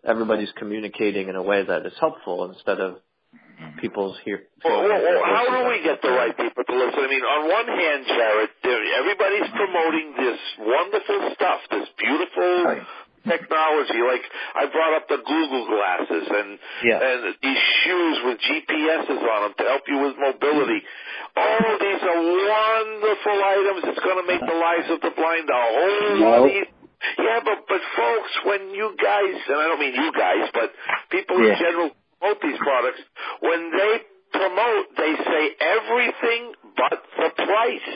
Everybody's 0.05 0.51
communicating 0.57 1.29
in 1.29 1.35
a 1.35 1.43
way 1.43 1.63
that 1.63 1.85
is 1.85 1.93
helpful 1.99 2.49
instead 2.51 2.79
of 2.79 2.99
mm-hmm. 3.33 3.79
people's 3.79 4.17
hear. 4.23 4.43
Well, 4.63 4.83
well, 4.83 5.01
well, 5.01 5.21
how 5.25 5.45
do 5.45 5.69
we 5.69 5.83
get 5.83 6.01
the 6.01 6.09
right 6.11 6.35
people 6.35 6.63
to 6.63 6.75
listen? 6.75 6.99
I 6.99 7.07
mean, 7.09 7.23
on 7.23 7.41
one 7.49 7.67
hand, 7.67 8.01
Jared, 8.07 8.49
everybody's 8.63 9.49
mm-hmm. 9.49 9.57
promoting 9.57 10.07
this 10.17 10.39
wonderful 10.59 11.19
stuff, 11.35 11.59
this 11.71 11.89
beautiful 11.97 12.63
Right. 12.63 12.85
technology. 13.27 13.99
Like 13.99 14.23
I 14.55 14.65
brought 14.71 14.93
up 15.01 15.05
the 15.09 15.19
Google 15.19 15.65
glasses 15.67 16.27
and 16.31 16.59
Yeah. 16.83 16.99
and 17.03 17.35
these 17.41 17.63
shoes 17.83 18.15
with 18.23 18.37
GPSs 18.39 19.19
on 19.19 19.41
them 19.43 19.53
to 19.57 19.63
help 19.63 19.83
you 19.87 19.97
with 19.99 20.15
mobility. 20.17 20.79
Mm-hmm. 20.81 21.37
All 21.37 21.63
of 21.73 21.79
these 21.79 22.01
are 22.01 22.21
wonderful 22.23 23.37
items. 23.43 23.81
It's 23.83 23.99
going 23.99 24.19
to 24.21 24.27
make 24.27 24.41
the 24.41 24.47
uh-huh. 24.47 24.67
lives 24.67 24.89
of 24.89 24.99
the 25.01 25.11
blind 25.11 25.49
a 25.49 25.53
whole 25.53 26.17
lot 26.17 26.49
easier. 26.49 26.76
Yeah, 27.17 27.39
but 27.45 27.67
but 27.67 27.81
folks, 27.95 28.31
when 28.45 28.69
you 28.73 28.95
guys, 28.97 29.35
and 29.47 29.57
I 29.57 29.65
don't 29.69 29.79
mean 29.79 29.95
you 29.95 30.11
guys, 30.11 30.49
but 30.53 30.73
people 31.09 31.37
in 31.37 31.55
general 31.59 31.89
promote 32.19 32.41
these 32.41 32.57
products, 32.57 33.01
when 33.41 33.71
they 33.71 33.93
promote, 34.33 34.85
they 34.97 35.13
say 35.15 35.43
everything 35.61 36.53
but 36.75 36.97
the 37.17 37.29
price. 37.37 37.89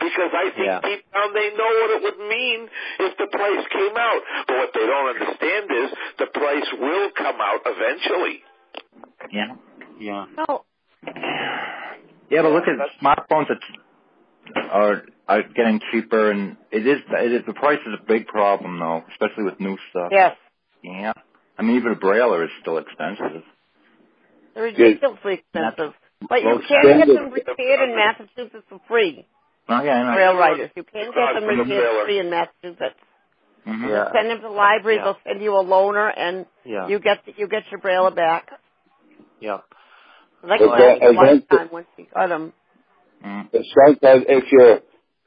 Because 0.00 0.32
I 0.32 0.44
think 0.52 0.66
Yeah. 0.66 0.80
deep 0.80 1.04
down 1.12 1.32
they 1.34 1.50
know 1.56 1.72
what 1.80 1.90
it 1.96 2.02
would 2.02 2.20
mean 2.28 2.68
if 3.00 3.16
the 3.16 3.26
price 3.26 3.64
came 3.68 3.96
out. 3.96 4.22
But 4.46 4.56
what 4.56 4.72
they 4.74 4.86
don't 4.86 5.08
understand 5.16 5.64
is 5.72 5.88
the 6.18 6.26
price 6.26 6.68
will 6.78 7.10
come 7.10 7.40
out 7.40 7.60
eventually. 7.66 8.44
Yeah. 9.30 9.56
Yeah. 9.98 10.24
No, 10.36 10.64
Yeah, 12.30 12.42
but 12.42 12.52
look 12.52 12.64
at 12.68 12.76
smartphones 13.00 13.48
that 13.48 13.60
are 14.70 15.02
are 15.28 15.42
getting 15.54 15.80
cheaper, 15.90 16.30
and 16.30 16.56
it 16.70 16.86
is 16.86 16.98
it 17.10 17.32
is 17.32 17.42
the 17.46 17.54
price 17.54 17.78
is 17.86 17.94
a 18.00 18.04
big 18.06 18.26
problem 18.26 18.78
though, 18.78 19.02
especially 19.12 19.44
with 19.44 19.60
new 19.60 19.76
stuff. 19.90 20.08
yes, 20.12 20.36
Yeah. 20.82 21.12
I 21.58 21.62
mean, 21.62 21.76
even 21.76 21.92
a 21.92 21.96
brailler 21.96 22.44
is 22.44 22.50
still 22.60 22.78
expensive. 22.78 23.42
they're 24.54 24.64
ridiculously 24.64 25.34
expensive. 25.34 25.94
But 26.28 26.42
you 26.42 26.60
can 26.66 26.98
get 26.98 27.06
them 27.08 27.30
repaired 27.30 27.88
in 27.88 27.96
Massachusetts 27.96 28.64
for 28.68 28.80
free. 28.88 29.26
Oh 29.68 29.82
yeah, 29.82 29.92
I 29.94 30.02
know. 30.12 30.18
Rail 30.18 30.36
riders, 30.36 30.70
you 30.76 30.82
can 30.84 31.12
get 31.12 31.34
them 31.34 31.44
repaired 31.44 31.66
trailer. 31.66 32.04
free 32.04 32.18
in 32.18 32.30
Massachusetts. 32.30 32.98
Mhm. 33.66 33.88
Yeah. 33.88 34.12
Send 34.12 34.30
them 34.30 34.38
to 34.38 34.42
the 34.42 34.48
library. 34.48 34.96
Yeah. 34.96 35.04
They'll 35.04 35.18
send 35.24 35.42
you 35.42 35.54
a 35.56 35.64
loaner, 35.64 36.12
and 36.16 36.46
Yeah. 36.64 36.88
you 36.88 36.98
get 36.98 37.22
you 37.38 37.46
get 37.48 37.62
your 37.70 37.80
braille 37.80 38.10
back. 38.10 38.50
Yeah. 39.40 39.60
Like 40.42 40.60
But 40.60 40.76
that- 40.78 41.14
one 41.14 41.42
time 41.42 41.68
once 41.70 41.86
you 41.96 42.06
got 42.12 42.28
them. 42.28 42.52
Mm. 43.24 43.48
But 43.52 43.62
sometimes 43.86 44.24
if 44.28 44.44
you're 44.52 44.80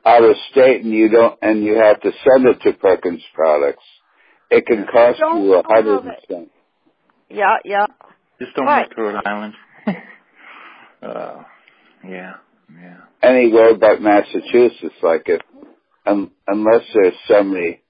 out 0.05 0.23
of 0.23 0.35
state 0.51 0.83
and 0.83 0.91
you 0.93 1.09
don't, 1.09 1.37
and 1.41 1.63
you 1.63 1.75
have 1.75 1.99
to 2.01 2.11
send 2.23 2.45
it 2.47 2.61
to 2.61 2.73
Perkins 2.73 3.23
Products, 3.33 3.83
it 4.51 4.65
can 4.65 4.85
cost 4.91 5.19
Don't 5.19 5.43
you 5.43 5.53
a 5.55 5.63
hundred 5.65 5.99
and 6.01 6.09
that- 6.09 6.19
cent. 6.29 6.51
Yeah, 7.29 7.57
yeah. 7.65 7.85
Just 8.39 8.55
don't 8.55 8.65
Right. 8.65 8.87
move 8.89 8.95
to 8.95 9.01
Rhode 9.03 9.21
Island. 9.25 9.53
uh, 11.01 11.43
yeah, 12.07 12.33
yeah. 12.71 12.97
Any 13.23 13.51
road 13.51 13.79
but 13.79 14.01
Massachusetts, 14.01 14.95
like 15.01 15.23
if, 15.27 15.41
um, 16.05 16.31
unless 16.47 16.83
there's 16.93 17.13
somebody, 17.27 17.81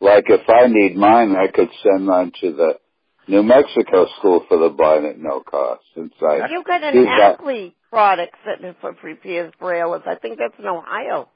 like 0.00 0.24
if 0.28 0.48
I 0.48 0.66
need 0.68 0.96
mine, 0.96 1.36
I 1.36 1.48
could 1.48 1.68
send 1.82 2.06
mine 2.06 2.32
to 2.40 2.52
the 2.52 2.78
New 3.26 3.42
Mexico 3.42 4.06
School 4.18 4.44
for 4.48 4.56
the 4.56 4.70
Blind 4.70 5.04
at 5.04 5.18
no 5.18 5.40
cost. 5.40 5.82
Since 5.94 6.14
I 6.22 6.46
You 6.48 6.62
got 6.66 6.82
an 6.82 6.94
do 6.94 7.04
that. 7.04 7.34
Ackley 7.34 7.74
product 7.90 8.34
that 8.44 8.76
for 8.80 8.94
repairs 9.02 9.52
brailles. 9.60 10.06
I 10.06 10.16
think 10.16 10.38
that's 10.38 10.54
in 10.58 10.66
Ohio. 10.66 11.28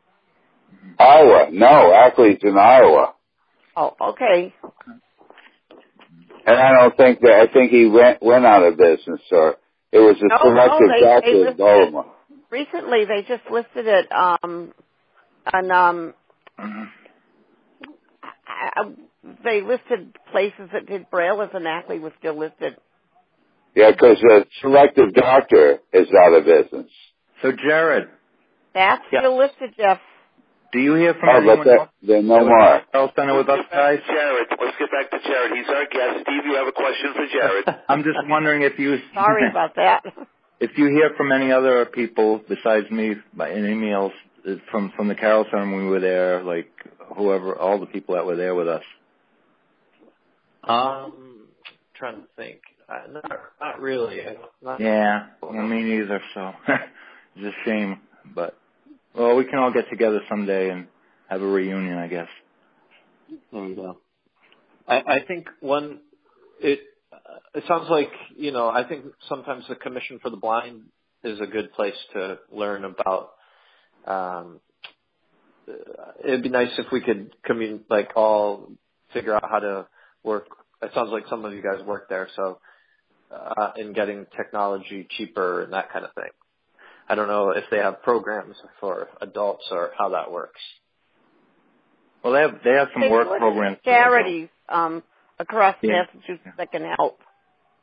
Iowa, 0.98 1.48
no, 1.50 1.92
Ackley's 1.92 2.38
in 2.42 2.56
Iowa. 2.56 3.14
Oh, 3.76 3.94
okay. 4.00 4.54
And 6.46 6.56
I 6.56 6.72
don't 6.72 6.96
think 6.96 7.20
that, 7.20 7.32
I 7.48 7.52
think 7.52 7.70
he 7.70 7.86
went, 7.86 8.22
went 8.22 8.44
out 8.44 8.64
of 8.64 8.76
business 8.76 9.20
or 9.30 9.56
it 9.92 9.98
was 9.98 10.16
a 10.20 10.28
No, 10.28 10.38
selective 10.42 10.80
no, 10.80 10.88
they- 10.88 11.00
doctor 11.00 11.44
they 11.44 11.50
in 11.50 11.56
Baltimore. 11.56 12.06
Recently, 12.50 13.04
they 13.06 13.22
just 13.26 13.50
listed 13.50 13.86
it 13.86 14.12
um, 14.12 14.72
on 15.52 15.70
um, 15.70 16.14
Mhm. 16.58 16.88
I, 18.22 18.70
I- 18.76 18.94
they 19.44 19.62
listed 19.62 20.16
places 20.30 20.68
that 20.72 20.86
did 20.86 21.10
brailles, 21.10 21.54
and 21.54 21.66
Ackley 21.66 21.98
was 21.98 22.12
still 22.18 22.34
listed. 22.36 22.76
Yeah, 23.74 23.90
because 23.92 24.22
a 24.22 24.44
selective 24.60 25.14
doctor 25.14 25.78
is 25.92 26.08
out 26.14 26.34
of 26.34 26.44
business. 26.44 26.90
So 27.42 27.52
Jared, 27.52 28.08
That's 28.74 29.02
Yeah. 29.12 29.28
list 29.28 29.54
of 29.60 29.74
Jeff. 29.76 30.00
do 30.72 30.78
you 30.80 30.94
hear 30.94 31.12
from 31.14 31.28
Oh, 31.28 31.36
anyone 31.36 31.58
but 31.58 31.64
there, 31.64 31.78
else? 31.80 31.90
there 32.02 32.22
no 32.22 32.44
more. 32.46 32.58
at 32.60 32.90
Carroll 32.92 33.12
Center 33.14 33.34
with 33.36 33.48
us 33.48 33.58
Let's 33.58 33.68
get 33.68 33.70
back 33.70 33.98
guys? 33.98 34.06
Jared. 34.06 34.46
Let's 34.60 34.76
get 34.78 34.90
back 34.90 35.10
to 35.10 35.18
Jared. 35.28 35.52
He's 35.52 35.68
our 35.68 35.84
guest. 35.86 36.20
Steve, 36.22 36.46
you 36.46 36.54
have 36.54 36.66
a 36.68 36.72
question 36.72 37.12
for 37.14 37.26
Jared. 37.26 37.64
I'm 37.88 38.02
just 38.04 38.18
wondering 38.28 38.62
if 38.62 38.78
you 38.78 38.98
Sorry 39.14 39.48
about 39.50 39.74
that. 39.76 40.02
if 40.60 40.78
you 40.78 40.86
hear 40.86 41.10
from 41.16 41.32
any 41.32 41.52
other 41.52 41.84
people 41.86 42.40
besides 42.48 42.90
me 42.90 43.16
by 43.34 43.50
in 43.50 43.64
emails 43.64 44.12
uh, 44.48 44.54
from 44.70 44.92
from 44.96 45.08
the 45.08 45.14
Carroll 45.14 45.44
Center 45.50 45.70
when 45.70 45.84
we 45.84 45.90
were 45.90 46.00
there, 46.00 46.42
like 46.42 46.70
whoever, 47.16 47.54
all 47.54 47.78
the 47.78 47.86
people 47.86 48.14
that 48.14 48.24
were 48.24 48.36
there 48.36 48.54
with 48.54 48.68
us. 48.68 48.84
Um, 50.64 51.48
trying 51.94 52.22
to 52.22 52.28
think. 52.36 52.60
Uh, 52.88 53.12
not, 53.12 53.24
not 53.60 53.80
really. 53.80 54.20
Don't- 54.62 54.80
Yeah, 54.80 55.26
well, 55.42 55.52
me 55.52 55.82
neither. 55.82 56.20
So 56.34 56.52
it's 57.36 57.44
a 57.56 57.68
shame, 57.68 58.00
but 58.34 58.56
well, 59.14 59.36
we 59.36 59.44
can 59.44 59.58
all 59.58 59.72
get 59.72 59.88
together 59.90 60.20
someday 60.28 60.70
and 60.70 60.86
have 61.28 61.42
a 61.42 61.46
reunion, 61.46 61.98
I 61.98 62.08
guess. 62.08 62.28
There 63.52 63.66
you 63.66 63.76
go. 63.76 63.98
I, 64.86 64.96
I 64.98 65.18
think 65.26 65.46
one, 65.60 66.00
it, 66.60 66.80
uh, 67.12 67.18
it 67.54 67.64
sounds 67.68 67.88
like, 67.88 68.10
you 68.36 68.52
know, 68.52 68.68
I 68.68 68.86
think 68.88 69.04
sometimes 69.28 69.64
the 69.68 69.76
Commission 69.76 70.18
for 70.20 70.30
the 70.30 70.36
Blind 70.36 70.82
is 71.24 71.40
a 71.40 71.46
good 71.46 71.72
place 71.72 71.94
to 72.14 72.38
learn 72.50 72.84
about, 72.84 73.30
um, 74.06 74.60
uh, 75.68 75.72
it'd 76.24 76.42
be 76.42 76.48
nice 76.48 76.70
if 76.78 76.86
we 76.90 77.00
could 77.00 77.34
commun, 77.44 77.80
like 77.88 78.10
all 78.16 78.70
figure 79.12 79.34
out 79.34 79.48
how 79.48 79.60
to 79.60 79.86
work. 80.24 80.46
It 80.82 80.90
sounds 80.94 81.10
like 81.10 81.24
some 81.30 81.44
of 81.44 81.52
you 81.52 81.62
guys 81.62 81.84
work 81.86 82.08
there, 82.08 82.28
so, 82.34 82.58
uh, 83.32 83.72
in 83.76 83.92
getting 83.92 84.26
technology 84.36 85.06
cheaper 85.10 85.62
and 85.62 85.72
that 85.72 85.92
kind 85.92 86.04
of 86.04 86.12
thing. 86.14 86.30
I 87.08 87.14
don't 87.14 87.28
know 87.28 87.50
if 87.50 87.64
they 87.70 87.78
have 87.78 88.02
programs 88.02 88.56
for 88.80 89.08
adults 89.20 89.64
or 89.70 89.90
how 89.98 90.10
that 90.10 90.30
works. 90.30 90.60
Well, 92.22 92.32
they 92.32 92.40
have 92.40 92.60
they 92.64 92.70
have 92.70 92.88
some 92.92 93.02
They 93.02 93.10
work 93.10 93.28
programs. 93.38 93.78
Charities 93.84 94.48
um, 94.68 95.02
across 95.38 95.76
Yeah. 95.82 96.04
Massachusetts 96.04 96.54
that 96.56 96.70
can 96.70 96.84
help. 96.96 97.18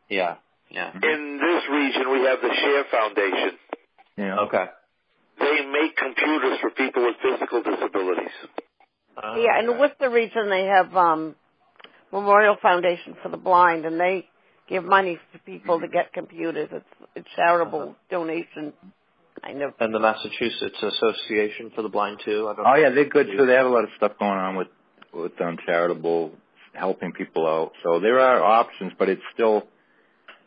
Yeah. 0.10 0.36
Yeah. 0.72 0.92
In 0.94 1.40
this 1.42 1.64
region, 1.70 2.12
we 2.12 2.20
have 2.26 2.40
the 2.42 2.54
Share 2.54 2.84
Foundation. 2.92 3.58
Yeah. 4.18 4.40
Okay. 4.42 4.66
They 5.40 5.66
make 5.66 5.96
computers 5.96 6.60
for 6.62 6.70
people 6.72 7.06
with 7.06 7.16
physical 7.22 7.64
disabilities. 7.64 8.32
Uh, 9.18 9.36
Yeah, 9.38 9.60
in 9.60 9.66
the 9.66 9.74
Worcester 9.74 10.10
region, 10.10 10.50
they 10.50 10.66
have 10.66 10.96
um, 10.96 11.36
Memorial 12.12 12.58
Foundation 12.62 13.16
for 13.24 13.30
the 13.30 13.38
Blind, 13.38 13.86
and 13.86 14.00
they 14.00 14.28
give 14.70 14.86
money 14.86 15.18
to 15.34 15.40
people 15.40 15.80
to 15.80 15.86
mm-hmm. 15.86 15.94
get 15.94 16.14
computers. 16.14 16.70
It's 16.72 16.86
it's 17.16 17.28
charitable 17.36 17.82
uh-huh. 17.82 17.94
donation, 18.10 18.74
kind 19.44 19.62
of. 19.62 19.74
And 19.80 19.94
the 19.94 20.00
Massachusetts 20.00 20.78
Association 20.82 21.72
for 21.76 21.82
the 21.82 21.90
Blind 21.90 22.22
too. 22.24 22.48
I 22.48 22.56
don't 22.56 22.66
Oh 22.66 22.70
know. 22.70 22.76
yeah, 22.76 22.90
they're 22.92 23.10
good 23.10 23.28
too. 23.28 23.46
They 23.46 23.54
have 23.54 23.66
a 23.66 23.70
lot 23.70 23.84
of 23.84 23.90
stuff 23.98 24.14
going 24.20 24.32
on 24.32 24.56
with 24.56 24.68
with 25.14 25.42
um, 25.42 25.58
charitable 25.66 26.32
helping 26.74 27.12
people 27.12 27.48
out. 27.48 27.72
So 27.84 28.00
there 28.00 28.20
are 28.20 28.42
options, 28.44 28.94
but 28.98 29.10
it's 29.10 29.22
still 29.34 29.64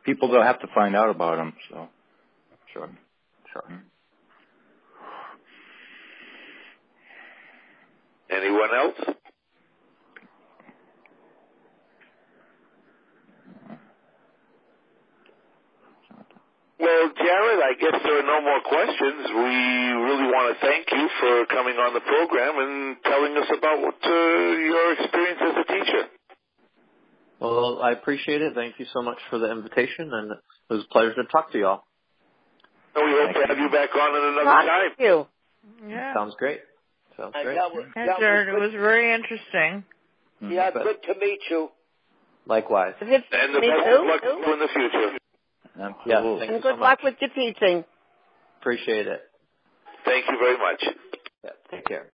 people 0.05 0.31
will 0.31 0.43
have 0.43 0.61
to 0.61 0.69
find 0.75 0.95
out 0.95 1.11
about 1.11 1.37
them. 1.37 1.53
So 1.71 1.89
Sure. 2.73 2.89
Sure. 3.53 3.63
Mm-hmm. 3.63 3.77
Anyone 8.31 8.71
else? 8.75 9.17
Well, 16.83 17.05
Jared, 17.15 17.61
I 17.63 17.75
guess 17.79 17.95
there 18.03 18.19
are 18.19 18.27
no 18.27 18.41
more 18.43 18.59
questions. 18.67 19.23
We 19.31 19.55
really 20.03 20.27
want 20.35 20.51
to 20.51 20.57
thank 20.67 20.91
you 20.91 21.07
for 21.23 21.47
coming 21.47 21.77
on 21.79 21.95
the 21.95 22.01
program 22.03 22.59
and 22.59 22.97
telling 23.07 23.37
us 23.39 23.47
about 23.57 23.79
what, 23.87 23.99
uh, 24.03 24.11
your 24.11 24.93
experience 24.99 25.41
as 25.47 25.55
a 25.63 25.67
teacher. 25.73 26.03
Well, 27.39 27.81
I 27.83 27.93
appreciate 27.93 28.43
it. 28.43 28.55
Thank 28.55 28.81
you 28.81 28.87
so 28.93 29.01
much 29.03 29.19
for 29.31 29.39
the 29.39 29.51
invitation, 29.51 30.11
and 30.13 30.33
it 30.33 30.39
was 30.71 30.83
a 30.85 30.93
pleasure 30.93 31.15
to 31.15 31.25
talk 31.31 31.53
to 31.53 31.59
y'all. 31.59 31.85
And 32.97 33.05
we 33.07 33.13
hope 33.15 33.35
to 33.35 33.47
have 33.47 33.59
you 33.59 33.71
back 33.71 33.95
on 33.95 34.11
at 34.17 34.23
another 34.35 34.45
Talk 34.45 34.67
time. 34.67 34.91
Thank 34.99 35.01
you. 35.01 35.27
Yeah. 35.89 36.15
Sounds 36.15 36.35
great. 36.37 36.61
Sounds 37.17 37.33
And 37.37 37.45
great. 37.45 37.55
that 37.55 37.71
was, 37.73 37.85
that 37.95 38.19
Jared, 38.19 38.49
it 38.49 38.53
was 38.55 38.73
was 38.73 38.73
very 38.73 39.15
interesting. 39.15 39.85
good. 40.41 40.51
Yeah, 40.51 40.71
But- 40.75 40.83
good 40.83 41.03
to 41.15 41.21
meet 41.21 41.41
you. 41.49 41.71
Likewise. 42.47 42.95
And 43.01 43.09
the 43.09 43.19
best 43.21 43.87
of 43.87 44.05
luck 44.05 44.21
to 44.23 44.27
you 44.27 44.53
in 44.53 44.59
the 44.59 44.69
future. 44.75 45.19
Absolutely. 45.81 46.13
Yeah, 46.13 46.39
thank 46.39 46.51
And 46.51 46.57
you 46.57 46.63
good 46.63 46.77
so 46.77 46.81
luck 46.81 46.99
much. 47.03 47.13
with 47.13 47.15
your 47.21 47.31
teaching. 47.31 47.85
Appreciate 48.61 49.07
it. 49.07 49.21
Thank 50.05 50.27
you 50.29 50.39
very 50.39 50.59
much. 50.59 50.85
Yeah, 51.45 51.51
take 51.71 51.87
care. 51.87 52.07